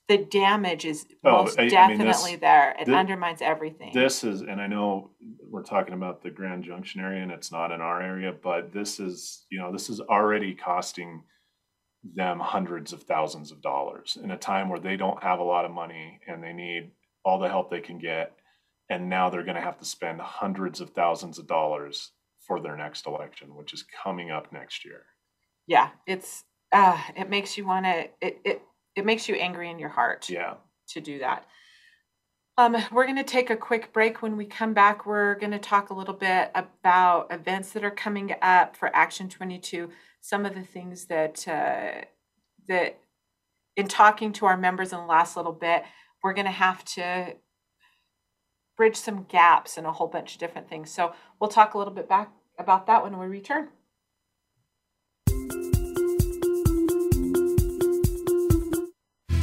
[0.08, 2.76] the damage is Oh, most I- I mean, this- definitely there.
[2.78, 3.92] It thi- undermines everything.
[3.94, 5.10] this is, and I know
[5.48, 8.98] we're talking about the Grand Junction area, and it's not in our area, but this
[9.00, 11.22] is, you know, this is already costing
[12.14, 15.64] them hundreds of thousands of dollars in a time where they don't have a lot
[15.64, 16.90] of money and they need
[17.24, 18.36] all the help they can get,
[18.90, 22.10] and now they're going to have to spend hundreds of thousands of dollars
[22.46, 25.04] for their next election, which is coming up next year.
[25.66, 28.62] yeah, it's uh, it makes you want to it, it
[28.96, 30.28] it makes you angry in your heart.
[30.28, 30.54] Yeah.
[30.88, 31.46] to do that.
[32.58, 34.20] Um, we're going to take a quick break.
[34.20, 37.90] When we come back, we're going to talk a little bit about events that are
[37.90, 39.88] coming up for Action 22.
[40.20, 42.04] Some of the things that uh,
[42.68, 42.98] that
[43.76, 45.84] in talking to our members in the last little bit,
[46.22, 47.34] we're going to have to
[48.76, 50.90] bridge some gaps and a whole bunch of different things.
[50.90, 53.68] So we'll talk a little bit back about that when we return.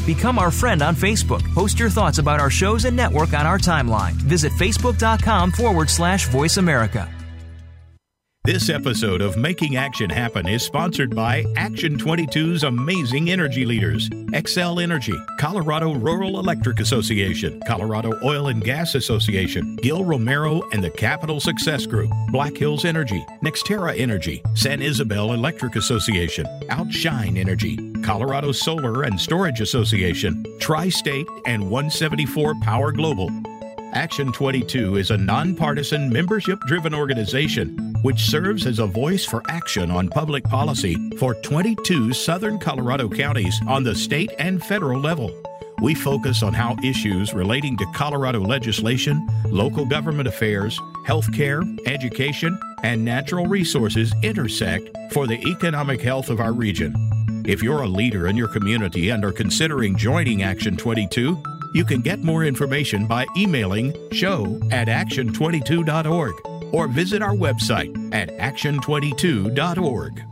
[0.05, 1.43] Become our friend on Facebook.
[1.53, 4.13] Post your thoughts about our shows and network on our timeline.
[4.13, 7.07] Visit facebook.com forward slash voice America.
[8.45, 14.81] This episode of Making Action Happen is sponsored by Action 22's amazing energy leaders Xcel
[14.81, 21.41] Energy, Colorado Rural Electric Association, Colorado Oil and Gas Association, Gil Romero and the Capital
[21.41, 29.03] Success Group, Black Hills Energy, Nextera Energy, San Isabel Electric Association, Outshine Energy, Colorado Solar
[29.03, 33.29] and Storage Association, Tri State, and 174 Power Global.
[33.93, 39.91] Action 22 is a nonpartisan, membership driven organization which serves as a voice for action
[39.91, 45.31] on public policy for 22 southern Colorado counties on the state and federal level.
[45.81, 53.03] We focus on how issues relating to Colorado legislation, local government affairs, healthcare, education, and
[53.03, 56.93] natural resources intersect for the economic health of our region.
[57.45, 61.41] If you're a leader in your community and are considering joining Action 22,
[61.73, 68.29] you can get more information by emailing show at action22.org or visit our website at
[68.37, 70.23] action22.org.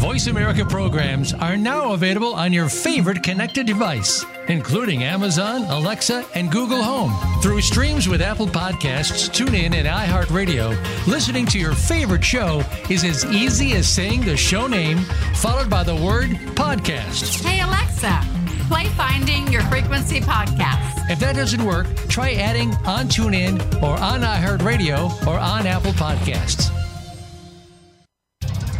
[0.00, 6.50] Voice America programs are now available on your favorite connected device, including Amazon, Alexa, and
[6.50, 7.12] Google Home.
[7.42, 10.74] Through streams with Apple Podcasts, TuneIn, and iHeartRadio,
[11.06, 15.00] listening to your favorite show is as easy as saying the show name
[15.34, 17.44] followed by the word podcast.
[17.44, 18.22] Hey, Alexa,
[18.70, 21.10] play Finding Your Frequency podcast.
[21.10, 26.70] If that doesn't work, try adding on TuneIn or on iHeartRadio or on Apple Podcasts.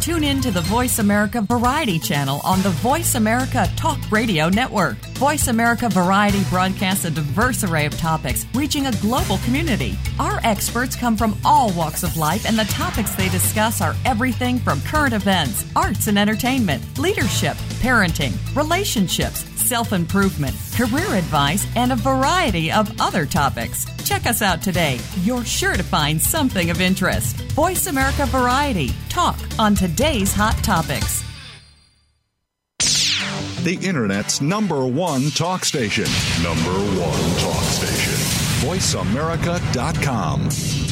[0.01, 4.95] Tune in to the Voice America Variety channel on the Voice America Talk Radio Network.
[5.17, 9.95] Voice America Variety broadcasts a diverse array of topics, reaching a global community.
[10.19, 14.57] Our experts come from all walks of life, and the topics they discuss are everything
[14.57, 21.95] from current events, arts and entertainment, leadership, parenting, relationships, self improvement, career advice, and a
[21.95, 23.85] variety of other topics.
[24.03, 24.99] Check us out today.
[25.21, 27.37] You're sure to find something of interest.
[27.53, 28.89] Voice America Variety.
[29.07, 31.23] Talk on today's hot topics.
[33.63, 36.09] The Internet's number one talk station.
[36.43, 38.17] Number one talk station.
[38.67, 40.90] VoiceAmerica.com.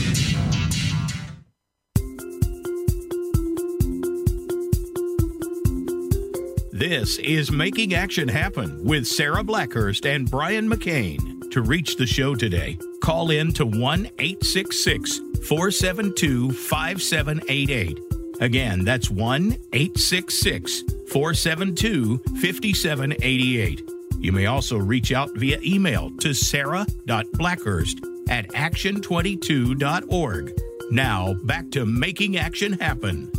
[6.79, 11.51] This is Making Action Happen with Sarah Blackhurst and Brian McCain.
[11.51, 17.99] To reach the show today, call in to 1 866 472 5788.
[18.39, 23.81] Again, that's 1 866 472 5788.
[24.19, 30.61] You may also reach out via email to sarah.blackhurst at action22.org.
[30.91, 33.29] Now, back to Making Action Happen.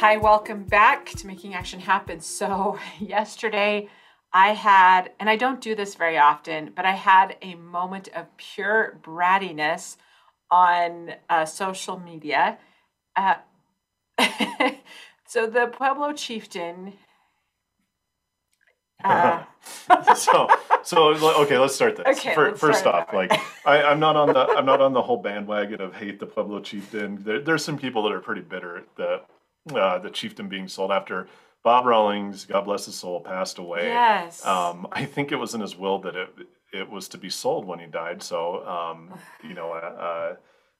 [0.00, 2.20] Hi, welcome back to Making Action Happen.
[2.20, 3.88] So, yesterday
[4.30, 8.26] I had, and I don't do this very often, but I had a moment of
[8.36, 9.96] pure brattiness
[10.50, 12.58] on uh, social media.
[13.16, 13.36] Uh,
[15.26, 16.92] so, the Pueblo chieftain.
[19.02, 19.44] Uh,
[20.14, 20.48] so
[20.82, 23.30] so okay let's start this Okay, let's first start off like
[23.66, 26.60] I, i'm not on the i'm not on the whole bandwagon of hate the pueblo
[26.60, 29.20] chieftain there, there's some people that are pretty bitter at the
[29.74, 31.28] uh, the chieftain being sold after
[31.64, 34.44] bob rawlings god bless his soul passed away Yes.
[34.46, 36.28] um, i think it was in his will that it
[36.72, 39.12] it was to be sold when he died so um,
[39.48, 40.34] you know uh, uh,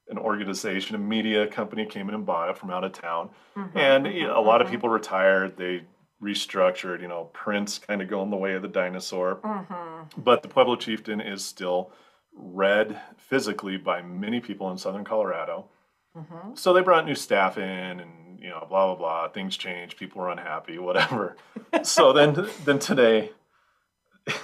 [0.09, 3.79] an organization a media company came in and bought it from out of town Mm-hmm,
[3.79, 5.83] and you know, a lot of people retired they
[6.23, 10.21] restructured you know prince kind of going the way of the dinosaur mm-hmm.
[10.21, 11.91] but the Pueblo chieftain is still
[12.39, 15.69] read physically by many people in southern Colorado.
[16.17, 16.55] Mm-hmm.
[16.55, 17.65] So they brought new staff in,
[18.01, 19.29] and you know, blah blah blah.
[19.29, 20.79] Things change People were unhappy.
[20.79, 21.37] Whatever.
[21.83, 23.31] so then, then today,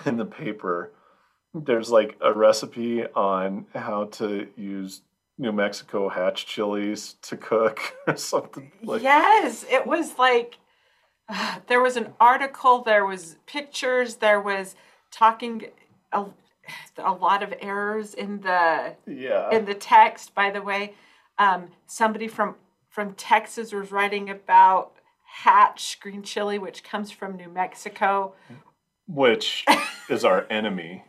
[0.06, 0.92] in the paper,
[1.54, 5.02] there's like a recipe on how to use
[5.38, 9.02] New Mexico hatch chilies to cook or something like.
[9.02, 10.58] yes, it was like
[11.66, 14.74] there was an article, there was pictures, there was
[15.10, 15.66] talking
[16.12, 16.24] a,
[16.98, 19.50] a lot of errors in the Yeah.
[19.50, 20.34] in the text.
[20.34, 20.94] By the way,
[21.38, 22.54] um, somebody from
[22.92, 24.92] from Texas was writing about
[25.24, 28.34] hatch green chili, which comes from New Mexico.
[29.08, 29.64] Which
[30.10, 31.02] is our enemy,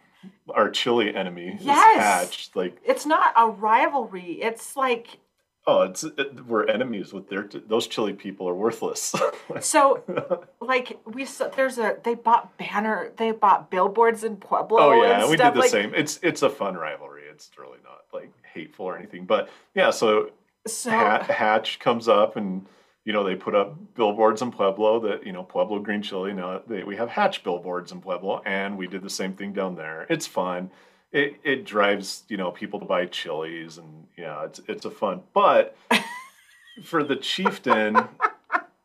[0.56, 1.58] our chili enemy.
[1.60, 2.00] Yes.
[2.00, 2.50] hatch.
[2.56, 4.42] Like It's not a rivalry.
[4.42, 5.20] It's like
[5.66, 9.16] Oh, it's it, we're enemies with their those chili people are worthless.
[9.62, 14.80] So, like we saw, there's a they bought banner, they bought billboards in Pueblo.
[14.80, 15.94] oh yeah, we did the like, same.
[15.94, 17.24] It's it's a fun rivalry.
[17.30, 19.92] It's really not like hateful or anything, but yeah.
[19.92, 20.32] So
[20.68, 22.66] So Ha- Hatch comes up and
[23.06, 26.34] you know they put up billboards in Pueblo that you know Pueblo green chili.
[26.34, 29.76] Now they, we have Hatch billboards in Pueblo, and we did the same thing down
[29.76, 30.06] there.
[30.10, 30.72] It's fun.
[31.12, 35.22] It it drives you know people to buy chilies, and yeah, it's it's a fun.
[35.34, 35.76] But
[36.84, 37.98] for the chieftain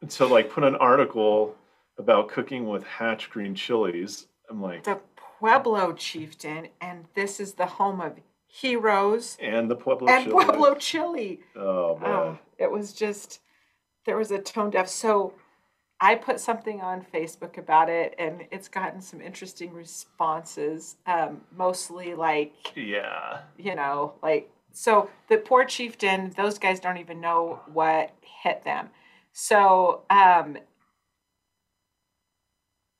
[0.08, 1.54] to like put an article
[1.96, 5.00] about cooking with Hatch green chilies, I'm like, the
[5.38, 10.44] Pueblo chieftain, and this is the home of heroes and the Pueblo and chili.
[10.44, 11.40] Pueblo chili.
[11.54, 12.10] Oh man.
[12.10, 13.40] Oh, it was just
[14.06, 14.88] there was a tone deaf.
[14.88, 15.34] So
[16.00, 20.96] I put something on Facebook about it, and it's gotten some interesting responses.
[21.06, 23.40] Um, mostly like yeah.
[23.56, 26.32] you know, like so the poor chieftain.
[26.36, 28.90] Those guys don't even know what hit them.
[29.32, 30.58] So um,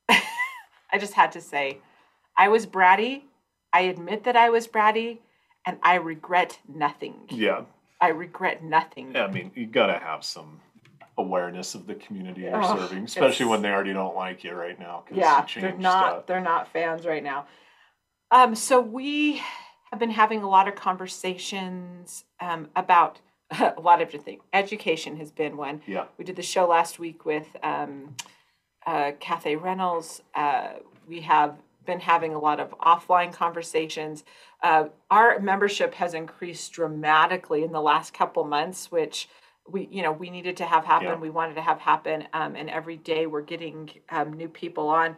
[0.09, 1.79] I just had to say,
[2.37, 3.23] I was bratty.
[3.71, 5.19] I admit that I was bratty,
[5.69, 7.15] and I regret nothing.
[7.29, 7.61] Yeah.
[8.01, 9.15] I regret nothing.
[9.15, 10.59] I mean, you gotta have some
[11.17, 14.79] awareness of the community you're Oh, serving, especially when they already don't like you right
[14.79, 15.03] now.
[15.11, 16.25] yeah they're not stuff.
[16.27, 17.45] they're not fans right now
[18.31, 19.41] um so we
[19.91, 23.19] have been having a lot of conversations um about
[23.51, 26.05] a lot of different things education has been one Yeah.
[26.17, 28.15] we did the show last week with um
[28.87, 30.69] uh Cathay Reynolds uh
[31.05, 34.23] we have been having a lot of offline conversations.
[34.61, 39.29] Uh, our membership has increased dramatically in the last couple months which
[39.67, 41.07] we you know we needed to have happen.
[41.07, 41.15] Yeah.
[41.15, 45.15] we wanted to have happen um, and every day we're getting um, new people on.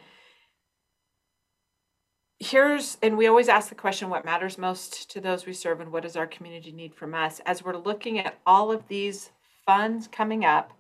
[2.40, 5.92] Here's and we always ask the question what matters most to those we serve and
[5.92, 7.40] what does our community need from us?
[7.46, 9.32] As we're looking at all of these
[9.66, 10.74] funds coming up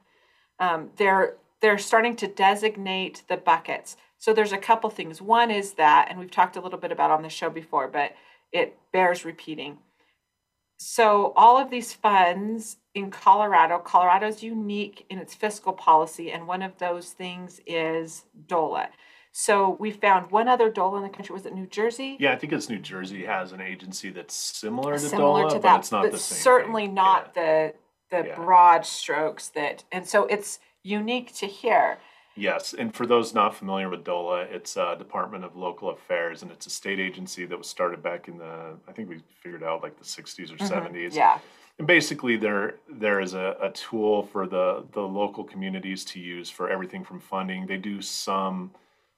[0.61, 5.73] um, they're they're starting to designate the buckets so there's a couple things one is
[5.73, 8.13] that and we've talked a little bit about on the show before but
[8.53, 9.77] it bears repeating
[10.83, 16.63] so all of these funds in Colorado, Colorado's unique in its fiscal policy, and one
[16.63, 18.89] of those things is DOLA.
[19.31, 21.33] So we found one other DOLA in the country.
[21.35, 22.17] Was it New Jersey?
[22.19, 25.55] Yeah, I think it's New Jersey has an agency that's similar to Similar DOLA, to
[25.57, 26.37] but that, it's not but the same.
[26.41, 26.95] certainly thing.
[26.95, 27.41] not Yeah.
[27.43, 27.73] the
[28.23, 28.35] the Yeah.
[28.35, 29.83] broad strokes that.
[29.91, 31.99] And so it's unique to here.
[32.35, 36.51] Yes, and for those not familiar with DOLA, it's a Department of Local Affairs, and
[36.51, 39.83] it's a state agency that was started back in the I think we figured out
[39.83, 40.91] like the 60s or 70s.
[40.91, 41.17] Mm-hmm.
[41.17, 41.39] Yeah.
[41.77, 46.49] And basically, there there is a, a tool for the the local communities to use
[46.49, 47.65] for everything from funding.
[47.65, 48.71] They do some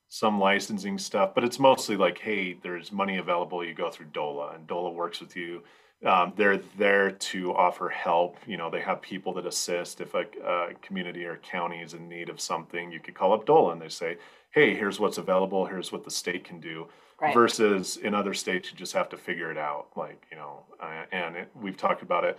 [0.08, 3.66] some licensing stuff, but it's mostly like, hey, there's money available.
[3.66, 5.64] You go through DOLA, and DOLA works with you.
[6.06, 8.38] Um, they're there to offer help.
[8.46, 10.02] You know, they have people that assist.
[10.02, 13.46] If a, a community or county is in need of something, you could call up
[13.46, 14.18] DOLA and they say,
[14.52, 15.66] hey, here's what's available.
[15.66, 16.88] Here's what the state can do
[17.22, 17.34] Right.
[17.34, 21.06] versus in other states you just have to figure it out like you know uh,
[21.12, 22.38] and it, we've talked about it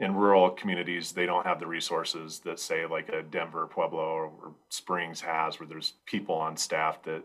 [0.00, 4.24] in rural communities they don't have the resources that say like a denver pueblo or,
[4.26, 7.22] or springs has where there's people on staff that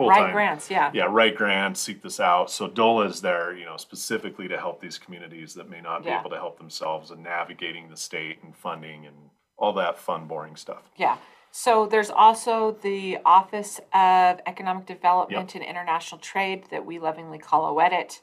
[0.00, 0.70] full Right grants.
[0.70, 0.90] Yeah.
[0.94, 4.80] yeah write grants seek this out so dola is there you know specifically to help
[4.80, 6.20] these communities that may not be Yeah.
[6.20, 9.16] able to help themselves and navigating the state and funding and
[9.58, 11.18] all that fun boring stuff Yeah.
[11.52, 17.74] So there's also the Office of Economic Development and International Trade that we lovingly call
[17.74, 18.20] OEDIT.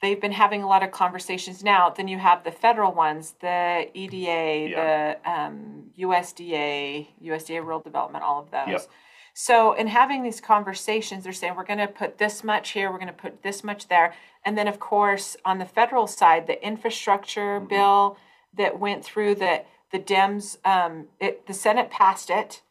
[0.00, 1.90] They've been having a lot of conversations now.
[1.90, 5.14] Then you have the federal ones, the EDA, Yeah.
[5.24, 8.68] the um, USDA, USDA Rural Development, all of those.
[8.68, 8.80] Yep.
[9.38, 12.96] So, in having these conversations, they're saying we're going to put this much here, we're
[12.96, 14.14] going to put this much there.
[14.46, 17.68] And then, of course, on the federal side, the infrastructure Mm-hmm.
[17.68, 18.16] bill
[18.56, 22.62] that went through that the Dems, um, it, the Senate passed it.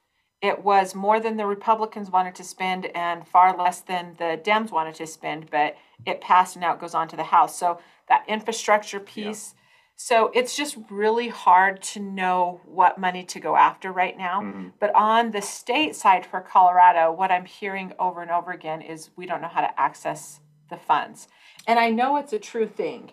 [0.41, 4.71] It was more than the Republicans wanted to spend and far less than the Dems
[4.71, 7.55] wanted to spend, but it passed and now it goes on to the House.
[7.59, 9.53] So that infrastructure piece.
[9.95, 14.41] So it's just really hard to know what money to go after right now.
[14.41, 14.67] Mm-hmm.
[14.79, 19.09] But on the state side for Colorado, what I'm hearing over and over again is
[19.15, 21.27] we don't know how to access the funds.
[21.65, 23.11] And I know it's a true thing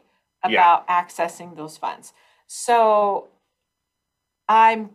[0.49, 0.51] Yeah.
[0.59, 2.13] about accessing those funds.
[2.49, 3.29] So
[4.49, 4.91] I'm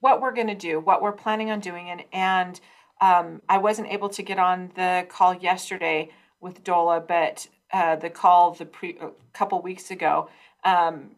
[0.00, 2.60] what we're going to do, what we're planning on doing, and and
[3.00, 6.10] um, I wasn't able to get on the call yesterday
[6.40, 10.28] with Dola, but uh, the call the pre a couple weeks ago.
[10.64, 11.12] Um,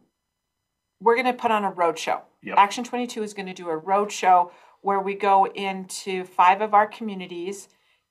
[1.01, 2.23] we're going to put on a road show.
[2.43, 2.57] Yep.
[2.59, 6.75] Action 22 is going to do a road show where we go into five of
[6.75, 7.69] our communities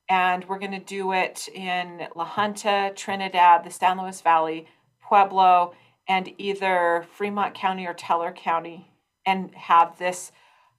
[0.10, 4.68] and we're going to do it in La Junta, Trinidad, the San Luis Valley,
[5.02, 5.74] Pueblo,
[6.08, 8.90] and either Fremont County or Teller County
[9.26, 10.32] and have this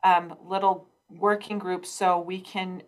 [0.05, 2.83] um, little working group so we can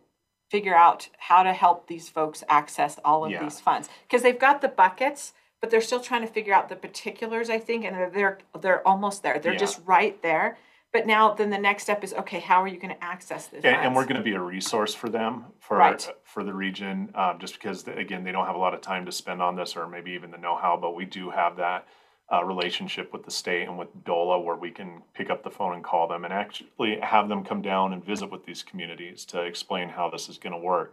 [0.50, 3.42] figure out how to help these folks access all of Yeah.
[3.42, 5.32] these funds because they've got the buckets
[5.64, 8.86] but they're still trying to figure out the particulars i think and they're they're, they're
[8.86, 9.58] almost there they're Yeah.
[9.58, 10.58] just right there
[10.92, 13.64] but now then the next step is okay how are you going to access this
[13.64, 16.06] And, and we're going to be a resource for them for Right.
[16.22, 19.12] for the region, uh, just because again they don't have a lot of time to
[19.12, 20.76] spend on this, or maybe even the know-how.
[20.76, 21.88] But we do have that
[22.30, 25.72] uh, relationship with the state and with DOLA, where we can pick up the phone
[25.74, 29.40] and call them, and actually have them come down and visit with these communities to
[29.40, 30.92] explain how this is going to work.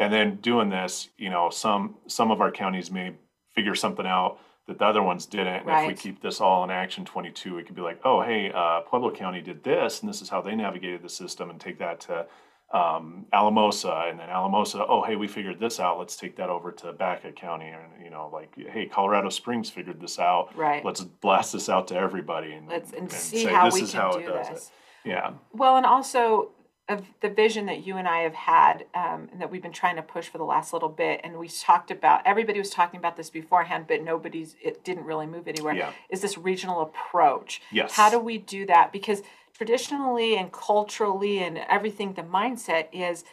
[0.00, 3.14] And then doing this, you know, some some of our counties may
[3.58, 4.38] figure something out
[4.68, 5.66] that the other ones didn't.
[5.66, 8.52] And if we keep this all in Action 22, it could be like, oh, hey,
[8.54, 11.78] uh, Pueblo County did this, and this is how they navigated the system, and take
[11.78, 12.26] that to
[12.72, 15.98] um, Alamosa, and then Alamosa, oh, hey, we figured this out.
[15.98, 20.00] Let's take that over to Baca County, and you know, like, hey, Colorado Springs figured
[20.00, 20.54] this out.
[20.54, 20.84] Right.
[20.84, 23.90] Let's blast this out to everybody, and let's and, see say, how this we is
[23.90, 24.70] can how do it does this
[25.04, 25.08] it.
[25.08, 25.32] Yeah.
[25.52, 26.50] Well, and also
[26.88, 29.96] of the vision that you and I have had, um, and that we've been trying
[29.96, 32.22] to push for the last little bit, and we talked about.
[32.26, 34.56] Everybody was talking about this beforehand, but nobody's.
[34.62, 35.74] It didn't really move anywhere.
[35.74, 35.92] Yeah.
[36.08, 37.60] Is this regional approach?
[37.70, 37.92] Yes.
[37.92, 38.92] How do we do that?
[38.92, 39.22] Because
[39.54, 43.24] traditionally and culturally and everything, the mindset is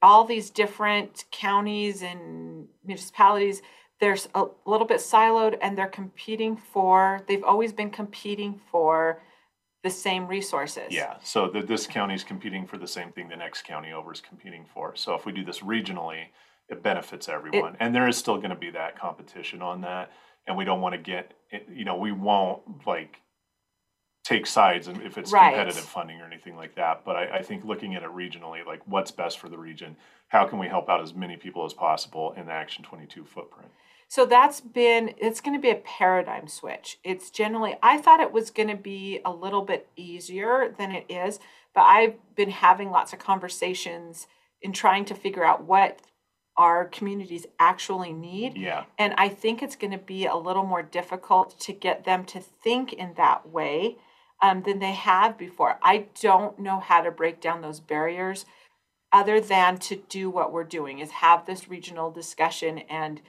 [0.00, 3.60] all these different counties and municipalities.
[4.00, 7.22] There's a little bit siloed, and they're competing for.
[7.28, 9.20] They've always been competing for
[9.84, 10.86] the same resources.
[10.90, 14.12] Yeah, so the, this county is competing for the same thing the next county over
[14.12, 14.96] is competing for.
[14.96, 16.24] So if we do this regionally,
[16.70, 17.76] it benefits everyone.
[17.78, 20.10] and there is still going to be that competition on that.
[20.46, 23.20] And we don't want to get, eh, you know, we won't like
[24.24, 25.50] take sides if it's Right.
[25.54, 27.04] competitive funding or anything like that.
[27.04, 29.96] But I, I think looking at it regionally, like what's best for the region,
[30.28, 33.70] how can we help out as many people as possible in the Action 22 footprint?
[34.08, 36.98] So that's been, it's going to be a paradigm switch.
[37.02, 41.06] It's generally, I thought it was going to be a little bit easier than it
[41.08, 41.40] is,
[41.74, 44.26] but I've been having lots of conversations
[44.62, 46.00] in trying to figure out what
[46.56, 48.56] our communities actually need.
[48.56, 48.84] Yeah.
[48.98, 52.40] And I think it's going to be a little more difficult to get them to
[52.40, 53.96] think in that way
[54.40, 55.78] um, than they have before.
[55.82, 58.46] I don't know how to break down those barriers
[59.14, 63.20] other than to do what we're doing is have this regional discussion and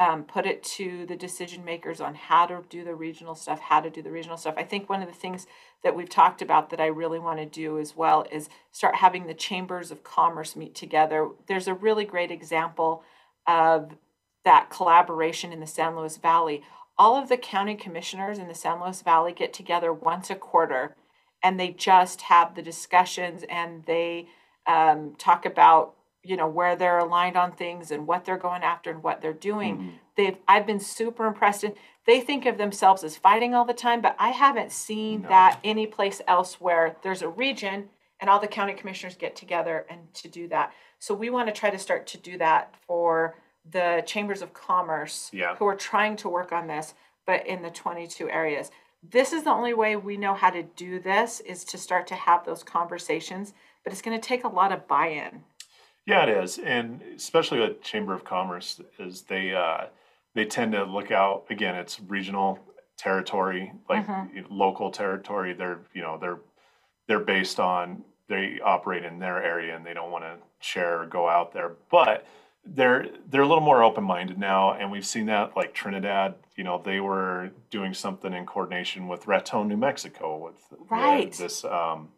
[0.00, 3.80] um, put it to the decision makers on how to do the regional stuff, how
[3.80, 4.54] to do the regional stuff.
[4.56, 5.46] I think one of the things
[5.84, 9.26] that we've talked about that I really want to do as well is start having
[9.26, 11.28] the chambers of commerce meet together.
[11.46, 13.04] There's a really great example
[13.46, 13.92] of
[14.44, 16.62] that collaboration in the San Luis Valley.
[16.98, 20.96] All of the county commissioners in the San Luis Valley get together once a quarter
[21.42, 24.28] and they just have the discussions and they
[24.66, 25.94] um, talk about
[26.24, 29.32] you know where they're aligned on things and what they're going after and what they're
[29.32, 29.76] doing.
[29.76, 29.88] Mm-hmm.
[30.16, 31.74] They've i've been super impressed and
[32.06, 36.20] they think of themselves as fighting all the time but i haven't seen that anyplace
[36.28, 37.88] else where there's a region
[38.20, 40.72] and all the county commissioners get together and to do that.
[40.98, 43.34] So we want to try to start to do that for
[43.70, 45.56] the chambers of commerce Yeah.
[45.56, 46.94] who are trying to work on this
[47.26, 48.70] but in the 22 areas.
[49.02, 52.14] This is the only way we know how to do this is to start to
[52.14, 53.52] have those conversations
[53.82, 55.42] but it's going to take a lot of buy-in
[56.06, 59.86] Yeah, it is, and especially with Chamber of Commerce, is they uh,
[60.34, 61.44] they tend to look out.
[61.50, 62.58] Again, it's regional
[62.98, 64.06] territory, like
[64.50, 65.54] local territory.
[65.54, 66.40] They're you know they're
[67.08, 71.06] they're based on they operate in their area, and they don't want to share or
[71.06, 71.72] go out there.
[71.90, 72.26] But
[72.66, 76.34] they're they're a little more open minded now, and we've seen that like Trinidad.
[76.56, 81.32] You know, they were doing something in coordination with Raton, New Mexico, with with Right.
[81.32, 81.64] this.
[81.64, 82.10] Um,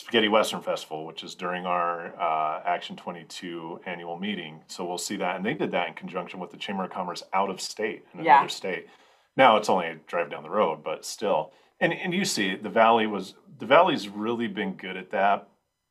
[0.00, 4.60] Spaghetti Western Festival, which is during our uh, Action 22 annual meeting.
[4.66, 5.36] So we'll see that.
[5.36, 8.24] And they did that in conjunction with the Chamber of Commerce out of state, in
[8.24, 8.38] Yeah.
[8.38, 8.86] another state.
[9.36, 11.52] Now it's only a drive down the road, but still.
[11.80, 15.48] And, and you see, the Valley was, the Valley's really been good at that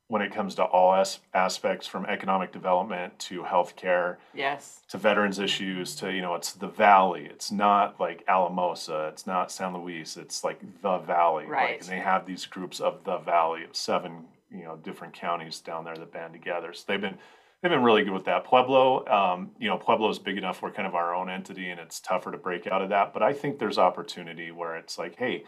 [0.09, 4.81] when it comes to all as- aspects from economic development to healthcare yes.
[4.89, 7.27] to veterans issues to you know it's the valley.
[7.29, 9.09] It's not like alamosa.
[9.13, 10.17] It's not san luis.
[10.17, 11.43] It's like the valley.
[11.43, 11.79] Like, Right.
[11.79, 15.85] and they have these groups of the valley of seven you know different counties down
[15.85, 16.73] there that band together.
[16.73, 17.17] So they've been
[17.61, 18.45] they've been really good with that.
[18.45, 21.79] Pueblo um, you know pueblo is big enough we're kind of our own entity and
[21.79, 23.13] it's tougher to break out of that.
[23.13, 25.43] But i think there's opportunity where it's like hey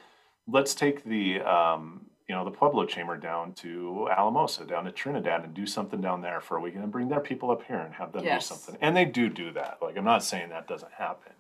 [0.48, 5.44] let's take the um, you know the Pueblo Chamber down to Alamosa, down to Trinidad,
[5.44, 7.80] and do something down there for a week, and then bring their people up here
[7.80, 8.48] and have them Yes.
[8.48, 8.78] do something.
[8.80, 9.80] And they do do that.
[9.82, 11.34] Like I'm not saying that doesn't happen,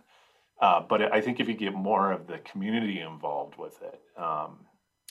[0.59, 4.65] uh, but I think if you get more of the community involved with it, um,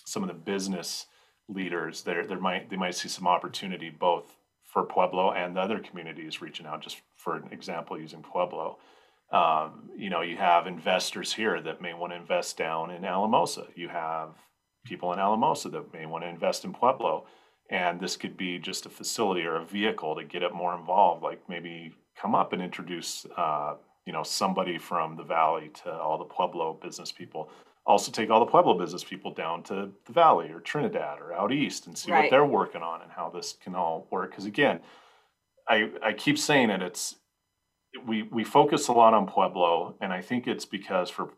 [0.05, 1.07] some of the business
[1.49, 5.79] leaders, there there might they might see some opportunity both for Pueblo and the other
[5.79, 6.83] communities reaching out.
[6.83, 8.77] Just for an example, using Pueblo.
[9.33, 13.69] Um, you know, you have investors here that may want to invest down in Alamosa.
[13.77, 14.35] You have
[14.85, 17.27] people in Alamosa that may want to invest in Pueblo.
[17.71, 21.23] And this could be just a facility or a vehicle to get it more involved,
[21.23, 23.75] like maybe come up and introduce, uh,
[24.07, 27.49] you know, somebody from the valley to all the Pueblo business people.
[27.87, 31.53] Also, take all the Pueblo business people down to the valley or Trinidad or out
[31.53, 32.25] east and see Right.
[32.25, 34.31] what they're working on and how this can all work.
[34.31, 34.81] Because again,
[35.69, 36.83] I I keep saying it.
[36.83, 37.17] It's
[38.07, 41.31] we we focus a lot on Pueblo, and I think it's because for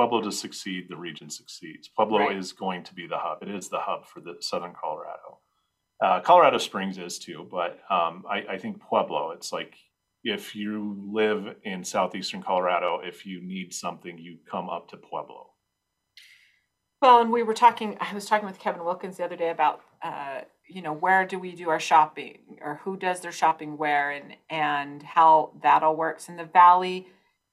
[0.00, 1.88] Pueblo to succeed, the region succeeds.
[1.88, 2.36] Pueblo Right.
[2.36, 3.42] is going to be the hub.
[3.42, 5.40] It is the hub for the southern Colorado.
[6.02, 9.32] Uh, Colorado Springs is too, but um, I, I think Pueblo.
[9.32, 9.76] It's like
[10.24, 15.50] if you live in southeastern Colorado, if you need something, you come up to Pueblo.
[17.02, 19.82] Well, and we were talking, I was talking with Kevin Wilkins the other day about,
[20.02, 24.10] uh, you know, where do we do our shopping or who does their shopping where
[24.10, 26.28] and, and how that all works.
[26.30, 27.08] in the Valley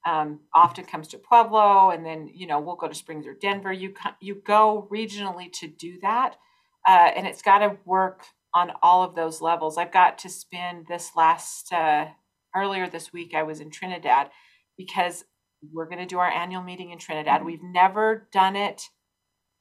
[0.06, 3.72] um, often comes to Pueblo and then, you know, we'll go to Springs or Denver.
[3.72, 6.36] You, you go regionally to do that.
[6.86, 8.24] Uh, and it's got to work
[8.54, 9.76] on all of those levels.
[9.76, 12.06] I've got to spend this last, uh,
[12.56, 14.30] earlier this week, I was in Trinidad
[14.76, 15.24] because
[15.72, 17.44] we're going to do our annual meeting in Trinidad.
[17.44, 18.88] We've never done it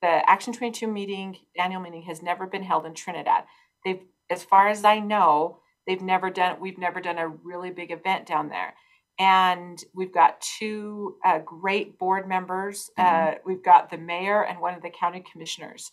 [0.02, 3.46] the Action 22 meeting, annual meeting has never been held in Trinidad.
[3.84, 7.92] They've, as far as I know, they've never done, we've never done a really big
[7.92, 8.76] event down there.
[9.20, 12.91] And we've got two uh, great board members.
[12.97, 15.91] Uh, we've got the mayor and one of the county commissioners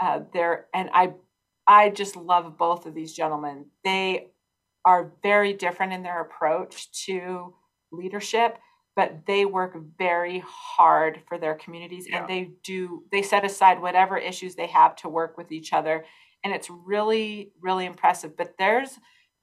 [0.00, 0.66] uh, there.
[0.74, 1.12] And I,
[1.68, 3.66] I just love both of these gentlemen.
[3.84, 4.28] They
[4.84, 7.54] are very different in their approach to
[7.92, 8.58] leadership
[8.96, 12.20] but they work very hard for their communities Yeah.
[12.20, 16.04] and they do they set aside whatever issues they have to work with each other
[16.42, 18.98] and it's really really impressive but there's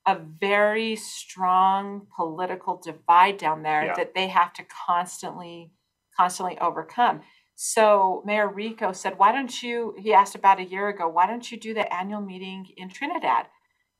[0.05, 3.93] a very strong political divide down there Yeah.
[3.95, 5.71] that they have to constantly
[6.17, 7.21] constantly overcome
[7.55, 11.51] so mayor rico said why don't you he asked about a year ago why don't
[11.51, 13.45] you do the annual meeting in trinidad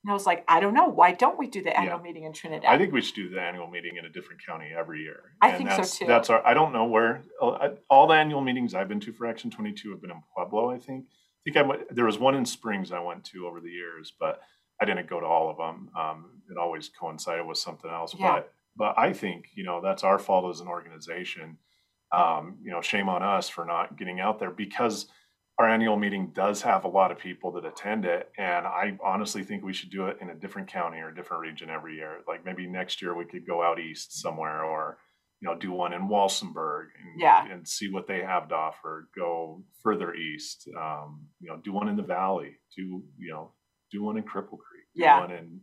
[0.04, 2.04] and i was like i don't know why don't we do the annual Yeah.
[2.04, 4.70] meeting in trinidad I think we should do the annual meeting in a different county
[4.78, 5.34] every year.
[5.41, 6.08] I And think so, too.
[6.08, 6.45] That's our.
[6.45, 9.72] I don't know where uh, all the annual meetings I've been to for Action Twenty
[9.74, 10.70] Two have been in Pueblo.
[10.72, 11.06] I think.
[11.08, 11.95] I think I went.
[11.95, 14.41] There was one in Springs I went to over the years, but
[14.82, 15.89] I didn't go to all of them.
[15.97, 18.15] Um, it always coincided with something else.
[18.17, 18.32] Yeah.
[18.36, 21.57] But but I think you know that's our fault as an organization.
[22.11, 25.07] Um, you know, shame on us for not getting out there because
[25.59, 29.43] our annual meeting does have a lot of people that attend it and i honestly
[29.43, 32.19] think we should do it in a different county or a different region every year
[32.27, 34.97] like maybe next year we could go out east somewhere or
[35.39, 37.45] you know do one in walsenburg and, Yeah.
[37.51, 41.89] and see what they have to offer go further east um, you know do one
[41.89, 43.51] in the valley do you know
[43.92, 45.20] do one in cripple creek do Yeah.
[45.20, 45.62] one in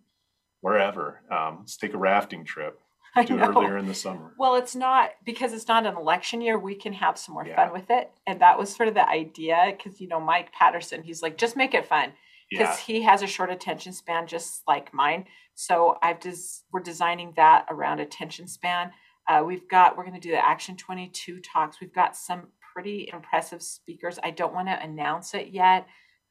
[0.61, 2.81] wherever um, let's take a rafting trip
[3.27, 6.59] do it earlier in the summer Well, it's not because it's not an election year.
[6.59, 7.57] We can have some more Yeah.
[7.57, 9.75] fun with it, and that was sort of the idea.
[9.77, 12.13] Because you know, Mike Patterson, he's like, just make it fun
[12.51, 15.25] because yeah he has a short attention span, just like mine.
[15.55, 18.93] So I've just we're designing that around attention span.
[19.27, 21.81] Uh, we've got we're going to do the Action Twenty Two talks.
[21.81, 24.19] We've got some pretty impressive speakers.
[24.23, 25.87] I don't want to announce it yet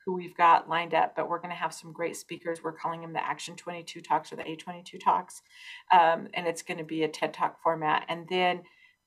[0.08, 2.64] who we've got lined up, but we're going to have some great speakers.
[2.64, 5.42] We're calling them the Action 22 Talks or the A22 Talks.
[5.92, 8.06] Um, and it's going to be a TED Talk format.
[8.08, 8.62] And then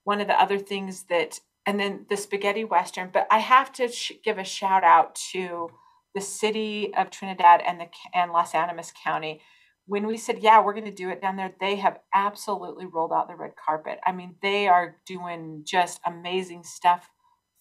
[0.05, 3.88] one of the other things that, and then the Spaghetti Western, but I have to
[3.88, 5.70] sh- give a shout out to
[6.14, 9.40] the city of Trinidad and the and Los Animas County.
[9.86, 13.12] When we said, yeah, we're going to do it down there, they have absolutely rolled
[13.12, 14.01] out the red carpet.
[14.05, 17.09] I mean, they are doing just amazing stuff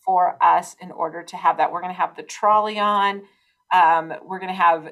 [0.10, 1.72] for us in order to have that.
[1.72, 3.22] We're going to have the trolley on.
[3.72, 4.92] Um, we're going to have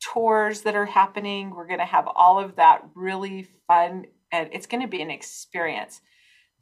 [0.00, 1.50] tours that are happening.
[1.50, 5.10] We're going to have all of that really fun, and it's going to be an
[5.10, 6.00] experience.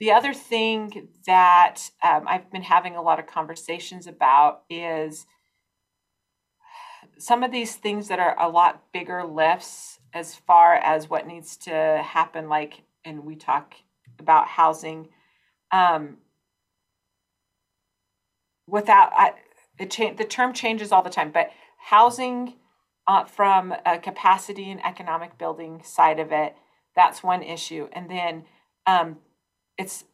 [0.00, 5.24] The other thing that um, I've been having a lot of conversations about is
[7.18, 11.56] some of these things that are a lot bigger lifts as far as what needs
[11.58, 13.74] to happen, like, and we talk
[14.18, 15.10] about housing.
[15.70, 16.16] Um,
[18.66, 19.32] without I,
[19.78, 22.54] it change the term changes all the time, but housing
[23.06, 26.56] uh, from a capacity and economic building side of it,
[26.94, 27.88] that's one issue.
[27.92, 28.44] And then
[28.86, 29.18] um,
[29.78, 30.04] it's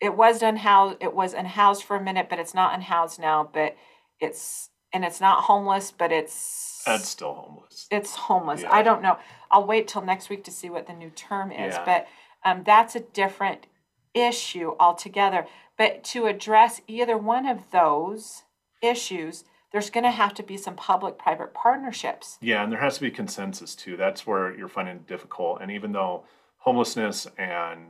[0.00, 3.48] it was unhoused it was unhoused for a minute, but it's not unhoused now.
[3.52, 3.76] But
[4.20, 8.62] it's and it's not homeless, but it's that's still homeless it's homeless.
[8.62, 8.72] Yeah.
[8.72, 9.18] I don't know.
[9.50, 11.84] I'll wait till next week to see what the new term is, Yeah.
[11.84, 12.06] but
[12.44, 13.66] um, that's a different
[14.14, 15.46] issue altogether.
[15.78, 18.42] But to address either one of those
[18.82, 22.38] issues, there's going to have to be some public-private partnerships.
[22.40, 23.96] Yeah, and there has to be consensus too.
[23.96, 25.60] That's where you're finding it difficult.
[25.60, 26.24] And even though
[26.58, 27.88] homelessness and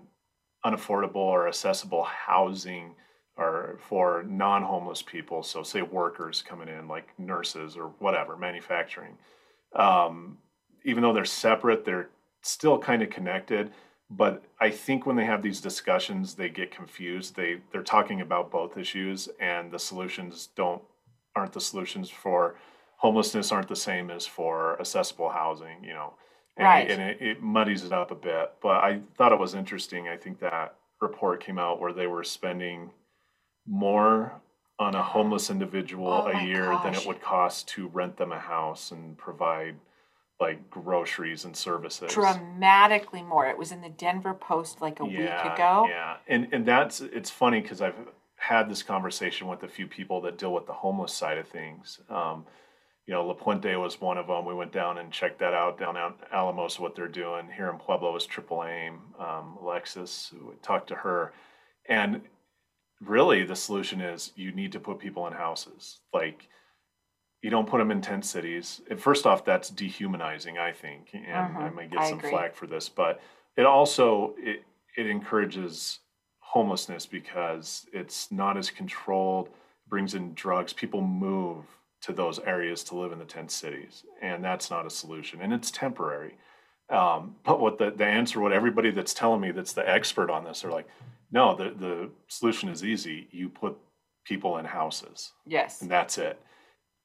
[0.65, 2.95] unaffordable or accessible housing
[3.37, 9.17] or for non-homeless people so say workers coming in like nurses or whatever manufacturing
[9.75, 10.39] um,
[10.85, 12.09] even though they're separate they're
[12.43, 13.71] still kind of connected
[14.11, 17.35] but i think when they have these discussions they get confused.
[17.37, 20.83] They they're talking about both issues and the solutions don't
[21.35, 22.57] aren't the solutions for
[22.99, 26.15] homelessness aren't the same as for accessible housing you know?
[26.57, 26.91] And, Right.
[26.91, 30.17] and it, it muddies it up a bit but i thought it was interesting i
[30.17, 32.91] think that report came out where they were spending
[33.67, 34.41] more
[34.79, 38.39] on a homeless individual Oh a year than it would cost to rent them a
[38.39, 39.75] house and provide
[40.41, 42.13] like groceries and services.
[42.13, 43.47] Dramatically more.
[43.47, 45.87] It was in the Denver Post like a week ago.
[45.89, 47.95] Yeah, and and that's it's funny because I've
[48.37, 52.01] had this conversation with a few people that deal with the homeless side of things.
[52.11, 52.45] Um,
[53.07, 54.45] you know, La Puente was one of them.
[54.45, 57.79] We went down and checked that out down at Alamos, what they're doing here in
[57.79, 58.99] Pueblo is Triple Aim.
[59.19, 61.33] Um, Alexis, we talked to her,
[61.89, 62.21] and
[63.01, 66.01] really the solution is you need to put people in houses.
[66.13, 66.49] Like
[67.43, 68.81] you don't put them in tent cities.
[68.91, 72.31] And first off, that's dehumanizing, I think, and I Mhm, may get I some agree.
[72.31, 73.21] flack for this, but
[73.57, 74.65] it also it
[74.97, 76.01] it encourages
[76.41, 79.51] homelessness because it's not as controlled,
[79.89, 80.73] brings in drugs.
[80.73, 81.67] People move
[82.01, 85.53] to those areas to live in the tent cities, and that's not a solution, and
[85.53, 86.37] it's temporary.
[86.89, 90.45] Um, but what the, the answer, what everybody that's telling me that's the expert on
[90.45, 90.89] this are like,
[91.33, 93.27] no, the, the solution is easy.
[93.33, 93.77] You put
[94.25, 95.83] people in houses Yes.
[95.83, 96.41] and that's it.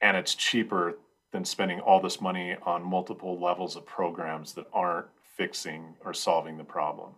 [0.01, 0.97] And it's cheaper
[1.31, 6.57] than spending all this money on multiple levels of programs that aren't fixing or solving
[6.57, 7.11] the problem.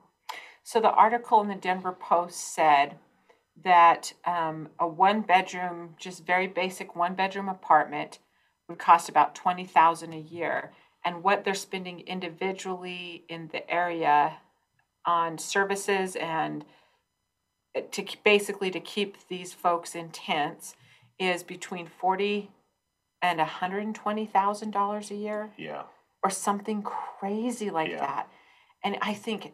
[0.64, 2.98] So the article in the Denver Post said
[3.64, 8.20] that um, a one bedroom, just very basic one bedroom apartment
[8.68, 10.72] would cost about twenty thousand a year,
[11.04, 14.38] and what they're spending individually in the area
[15.06, 16.64] on services and
[17.76, 20.76] uh, to basically to keep these folks in tents
[21.20, 22.52] is between forty
[23.24, 25.84] and one hundred and twenty thousand dollars a year Yeah.
[26.24, 28.00] or something crazy like Yeah.
[28.02, 28.28] that.
[28.84, 29.54] And I think,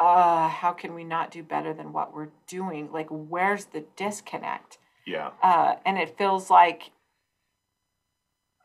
[0.00, 2.90] uh, how can we not do better than what we're doing?
[2.90, 4.78] Like, where's the disconnect?
[5.06, 5.30] Yeah.
[5.42, 6.90] Uh, and it feels like,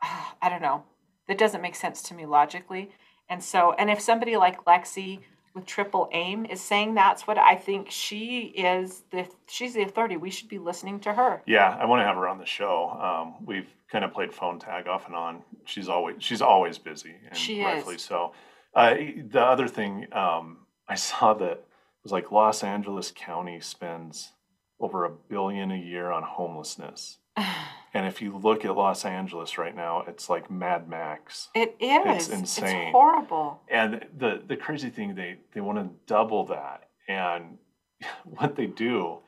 [0.42, 0.84] I don't know,
[1.28, 2.90] that doesn't make sense to me logically.
[3.28, 5.20] And so, and if somebody like Lexi
[5.54, 10.16] with Triple Aim is saying that's what I think she is, the she's the authority.
[10.16, 11.42] We should be listening to her.
[11.46, 11.76] Yeah.
[11.80, 12.90] I want to have her on the show.
[12.90, 15.42] Um, we've kind of played phone tag off and on.
[15.64, 18.02] She's always she's always busy and She is.
[18.02, 18.32] so.
[18.74, 18.94] Uh,
[19.28, 21.64] the other thing um, I saw that
[22.04, 24.30] was like Los Angeles County spends
[24.78, 27.18] over a billion a year on homelessness.
[27.92, 31.48] And if you look at Los Angeles right now, it's like Mad Max.
[31.54, 32.28] It is.
[32.28, 32.88] It's insane.
[32.88, 33.62] It's horrible.
[33.68, 36.88] And the the crazy thing they they want to double that.
[37.08, 37.58] And
[38.24, 39.18] what they do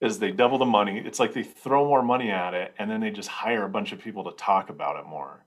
[0.00, 1.02] is they double the money.
[1.04, 3.92] It's like they throw more money at it and then they just hire a bunch
[3.92, 5.44] of people to talk about it more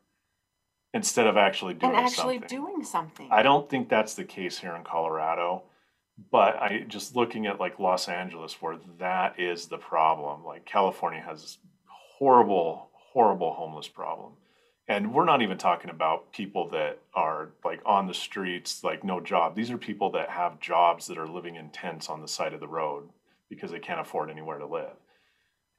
[0.94, 2.58] instead of actually doing and actually something.
[2.58, 3.30] doing something.
[3.32, 5.64] I don't think that's the case here in Colorado,
[6.32, 10.44] but I just looking at like Los Angeles where that is the problem.
[10.44, 11.60] Like California has
[12.18, 14.34] horrible, horrible homeless problem.
[14.90, 19.20] And we're not even talking about people that are like on the streets, like no
[19.20, 19.56] job.
[19.56, 22.62] These are people that have jobs that are living in tents on the side of
[22.62, 23.10] the road
[23.50, 24.96] because they can't afford anywhere to live.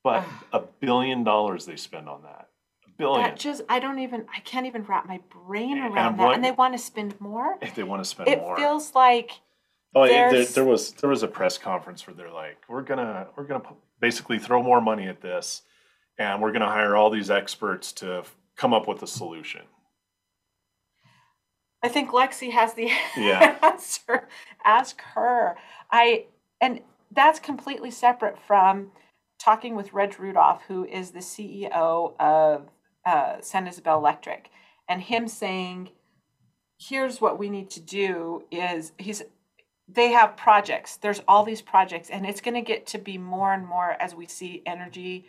[0.04, 0.44] But ah.
[0.52, 2.48] a billion dollars they spend on that.
[2.86, 3.22] A billion.
[3.22, 6.24] That just I don't even I can't even wrap my brain And around that.
[6.24, 7.56] what- And they want to spend more.
[7.62, 8.54] if they want to spend It more.
[8.54, 9.32] It feels like
[9.94, 13.28] Oh, yeah, there, there was there was a press conference where they're like, we're gonna
[13.36, 13.64] we're gonna
[14.00, 15.62] basically throw more money at this,
[16.18, 18.24] and we're gonna hire all these experts to
[18.56, 19.62] come up with a solution.
[21.82, 23.56] I think Lexi has the Yeah.
[23.62, 24.28] answer.
[24.64, 25.56] Ask her.
[25.90, 26.26] I
[26.60, 26.80] and
[27.12, 28.90] that's completely separate from
[29.38, 32.68] talking with Reg Rudolph, who is the CEO of
[33.06, 34.50] uh, San Isabel Electric,
[34.88, 35.90] and him saying,
[36.78, 39.22] "Here's what we need to do." Is he's
[39.86, 40.96] they have projects.
[40.96, 44.14] There's all these projects, and it's going to get to be more and more as
[44.14, 45.26] we see energy,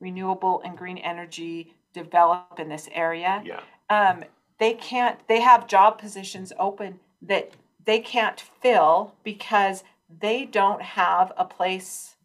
[0.00, 4.24] renewable and green energy develop in this area Yeah, um,
[4.58, 7.52] they can't they have job positions open that
[7.84, 12.16] they can't fill because they don't have a place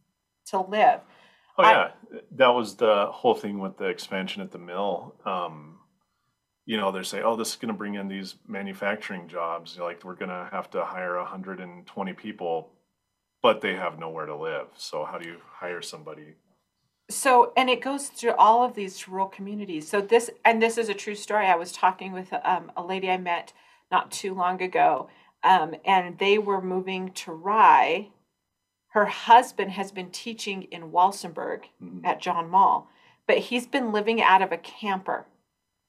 [0.48, 1.02] to live
[1.58, 1.92] oh I- yeah,
[2.32, 5.16] that was the whole thing with the expansion at the mill.
[5.26, 5.80] Um,
[6.66, 9.78] you know, they're saying, oh, this is going to bring in these manufacturing jobs.
[9.78, 12.72] Like we're going to have to hire 120 people,
[13.42, 14.68] but they have nowhere to live.
[14.76, 16.34] So how do you hire somebody?
[17.10, 20.90] So and it goes through all of these rural communities so this and this is
[20.90, 23.54] a true story i was talking with um, a lady i met
[23.92, 25.08] not too long ago
[25.44, 28.08] um, and they were moving to rye
[28.96, 32.06] her husband has been teaching in Walsenburg Mhm.
[32.06, 32.88] at John Mall,
[33.28, 35.26] but he's been living out of a camper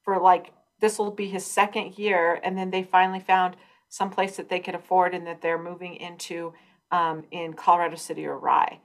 [0.03, 3.57] for like this will be his second year, and then they finally found
[3.89, 6.53] some place that they could afford and that they're moving into
[6.91, 8.81] um, in Colorado City or Rye,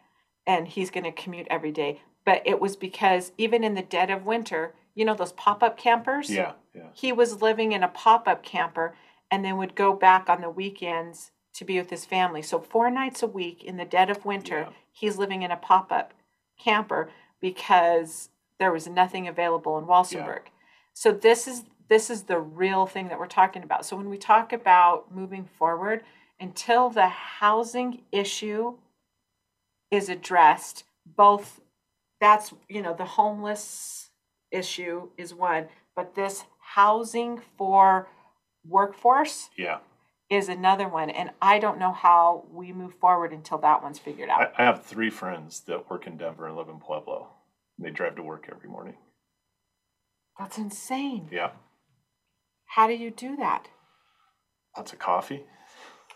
[0.46, 2.02] and he's going to commute every day.
[2.26, 5.78] But it was because even in the dead of winter, you know those pop up
[5.78, 6.30] campers.
[6.30, 6.88] Yeah, yeah.
[6.94, 8.96] He was living in a pop up camper
[9.30, 12.42] and then would go back on the weekends to be with his family.
[12.42, 14.70] So, four nights a week in the dead of winter, Yeah.
[14.92, 16.14] he's living in a pop up
[16.60, 17.10] camper
[17.40, 20.44] because there was nothing available in Walsenburg.
[20.94, 23.86] So, this is this is the real thing that we're talking about.
[23.86, 26.04] So when we talk about moving forward,
[26.40, 28.76] until the housing issue
[29.92, 31.60] is addressed, both
[32.22, 34.10] that's you know the homeless
[34.52, 36.46] issue is one, but this
[36.76, 38.08] housing for
[38.66, 39.80] workforce Yeah.
[40.30, 41.10] is another one.
[41.10, 44.54] And I don't know how we move forward until that one's figured I, out.
[44.58, 47.28] I have three friends that work in Denver and live in Pueblo.
[47.80, 48.96] They drive to work every morning.
[50.40, 51.28] That's insane.
[51.32, 51.52] Yeah.
[52.66, 53.68] How do you do that?
[54.78, 55.44] Lots of coffee.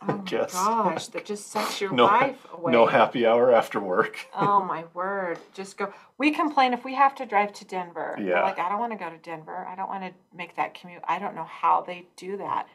[0.07, 0.53] Oh guess.
[0.53, 2.71] gosh, that just sucks your No, life away.
[2.71, 4.25] no happy hour after work.
[4.35, 5.39] oh my word.
[5.53, 5.93] Just go.
[6.17, 8.15] We complain if we have to drive to Denver.
[8.17, 8.43] We're Yeah.
[8.43, 9.65] like, I don't want to go to Denver.
[9.67, 11.01] I don't want to make that commute.
[11.07, 12.67] I don't know how they do that.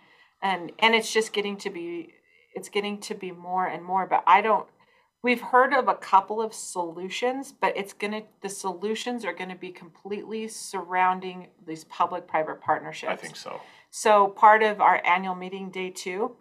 [0.43, 2.15] And and it's just getting to be
[2.55, 4.67] it's getting to be more and more, but I don't
[5.23, 9.71] we've heard of a couple of solutions, but it's gonna the solutions are gonna be
[9.71, 13.13] completely surrounding these public private partnerships.
[13.13, 13.61] I think so.
[13.91, 16.37] So part of our annual meeting, day two,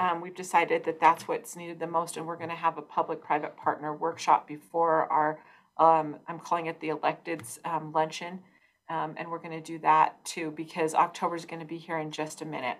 [0.00, 2.82] um, we've decided that that's what's needed the most, and we're going to have a
[2.82, 5.38] public-private partner workshop before our,
[5.76, 8.40] um, I'm calling it the electeds um, luncheon,
[8.88, 11.98] um, and we're going to do that too because October is going to be here
[11.98, 12.78] in just a minute.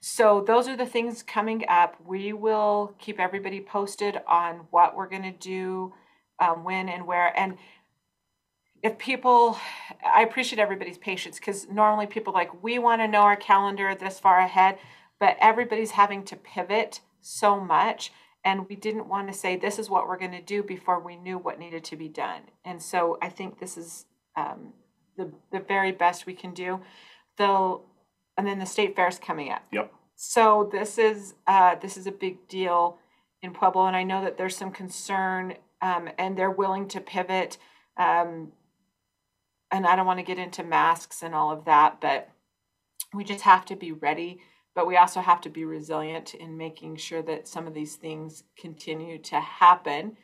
[0.00, 1.96] So those are the things coming up.
[2.06, 5.92] We will keep everybody posted on what we're going to do,
[6.40, 7.58] um, when and where, and
[8.82, 9.56] if people
[10.14, 14.18] i appreciate everybody's patience because normally people like we want to know our calendar this
[14.18, 14.76] far ahead
[15.22, 18.12] but everybody's having to pivot so much
[18.44, 21.14] and we didn't want to say this is what we're going to do before we
[21.14, 24.06] knew what needed to be done and so i think this is
[24.36, 24.72] um,
[25.16, 26.80] the, the very best we can do
[27.38, 27.82] though
[28.36, 29.92] and then the state fair is coming up Yep.
[30.16, 32.98] so this is uh, this is a big deal
[33.42, 37.58] in Pueblo, and I know that there's some concern, um, and they're willing to pivot.
[37.96, 38.52] Um,
[39.70, 42.28] and I don't want to get into masks and all of that, but
[43.12, 44.40] we just have to be ready.
[44.74, 48.44] But we also have to be resilient in making sure that some of these things
[48.56, 50.16] continue to happen.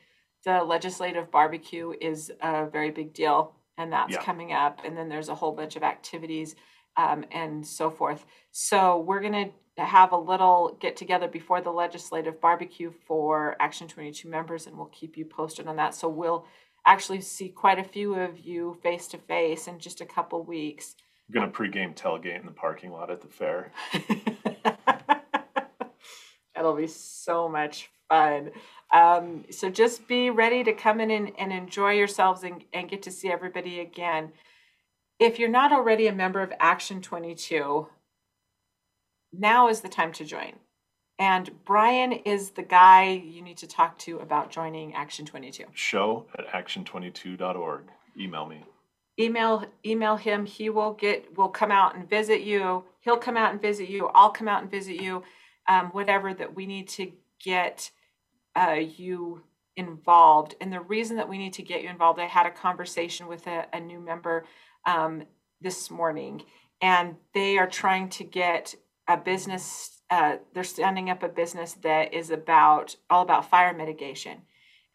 [0.44, 4.22] The legislative barbecue is a very big deal, and that's Yeah.
[4.22, 4.80] coming up.
[4.84, 6.57] And then there's a whole bunch of activities
[6.96, 8.24] um, and so forth.
[8.51, 13.86] So we're going to have a little get together before the legislative barbecue for Action
[13.86, 15.94] 22 members, and we'll keep you posted on that.
[15.94, 16.46] So we'll
[16.86, 20.96] actually see quite a few of you face to face in just a couple weeks.
[21.29, 23.72] We're gonna pregame tailgate in the parking lot at the fair.
[26.59, 28.51] It'll be so much fun.
[28.93, 33.03] Um, so just be ready to come in and, and enjoy yourselves and, and get
[33.03, 34.33] to see everybody again.
[35.18, 37.89] If you're not already a member of Action 22,
[39.33, 40.53] now is the time to join.
[41.18, 45.64] And Brian is the guy you need to talk to about joining Action 22.
[45.74, 47.83] Show at action22.org.
[48.18, 48.64] Email me.
[49.19, 50.47] Email email him.
[50.47, 52.85] He will get will come out and visit you.
[53.01, 54.09] He'll come out and visit you.
[54.14, 55.23] I'll come out and visit you.
[55.69, 57.12] Um, whatever that we need to
[57.43, 57.91] get
[58.57, 59.43] uh, you
[59.77, 60.55] involved.
[60.61, 63.47] And the reason that we need to get you involved i had a conversation with
[63.47, 64.45] a, a new member
[64.87, 65.25] um,
[65.61, 66.43] this morning
[66.81, 68.75] and they are trying to get
[69.07, 74.43] a business uh, they're standing up a business that is about all about fire mitigation.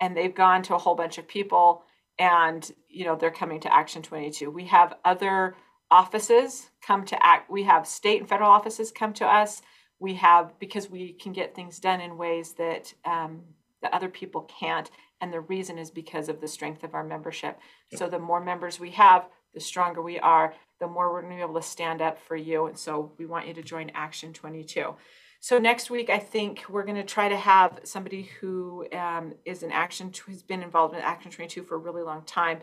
[0.01, 1.83] And they've gone to a whole bunch of people
[2.19, 5.55] and you know they're coming to action 22 we have other
[5.93, 9.61] offices come to act we have state and federal offices come to us.
[9.99, 13.41] We have because we can get things done in ways that um,
[13.81, 14.89] that other people can't
[15.21, 17.59] and the reason is because of the strength of our membership.
[17.95, 21.37] So the more members we have the stronger we are the more we're going to
[21.37, 24.33] be able to stand up for you and so we want you to join action
[24.33, 24.95] 22
[25.43, 29.61] so next week, I think we're going to try to have somebody who um, is
[29.61, 32.61] an action who's been involved in Action 22 for a really long time,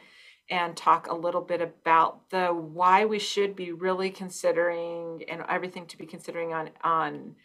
[0.48, 5.84] and talk a little bit about the why we should be really considering and everything
[5.88, 7.36] to be considering on on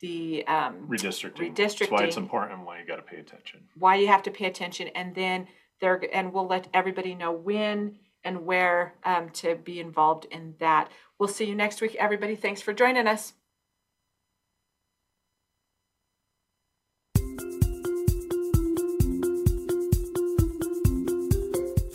[0.00, 1.56] the um, Redistricting.
[1.56, 3.62] That's why it's important and why you got to pay attention.
[3.76, 5.48] why you have to pay attention, and then
[5.80, 10.88] they're and we'll let everybody know when and where um, to be involved in that.
[11.18, 12.36] We'll see you next week, everybody.
[12.36, 13.32] Thanks for joining us.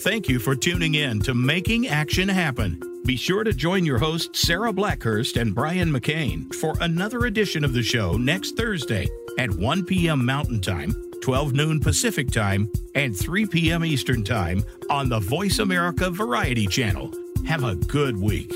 [0.09, 2.81] Thank you for tuning in to Making Action Happen.
[3.05, 7.73] Be sure to join your hosts, Sarah Blackhurst and Brian McCain, for another edition of
[7.73, 9.07] the show next Thursday
[9.37, 10.25] at 1 p.m.
[10.25, 13.85] Mountain Time, 12 noon Pacific Time, and 3 p.m.
[13.85, 17.13] Eastern Time on the Voice America Variety Channel.
[17.45, 18.51] Have a good week.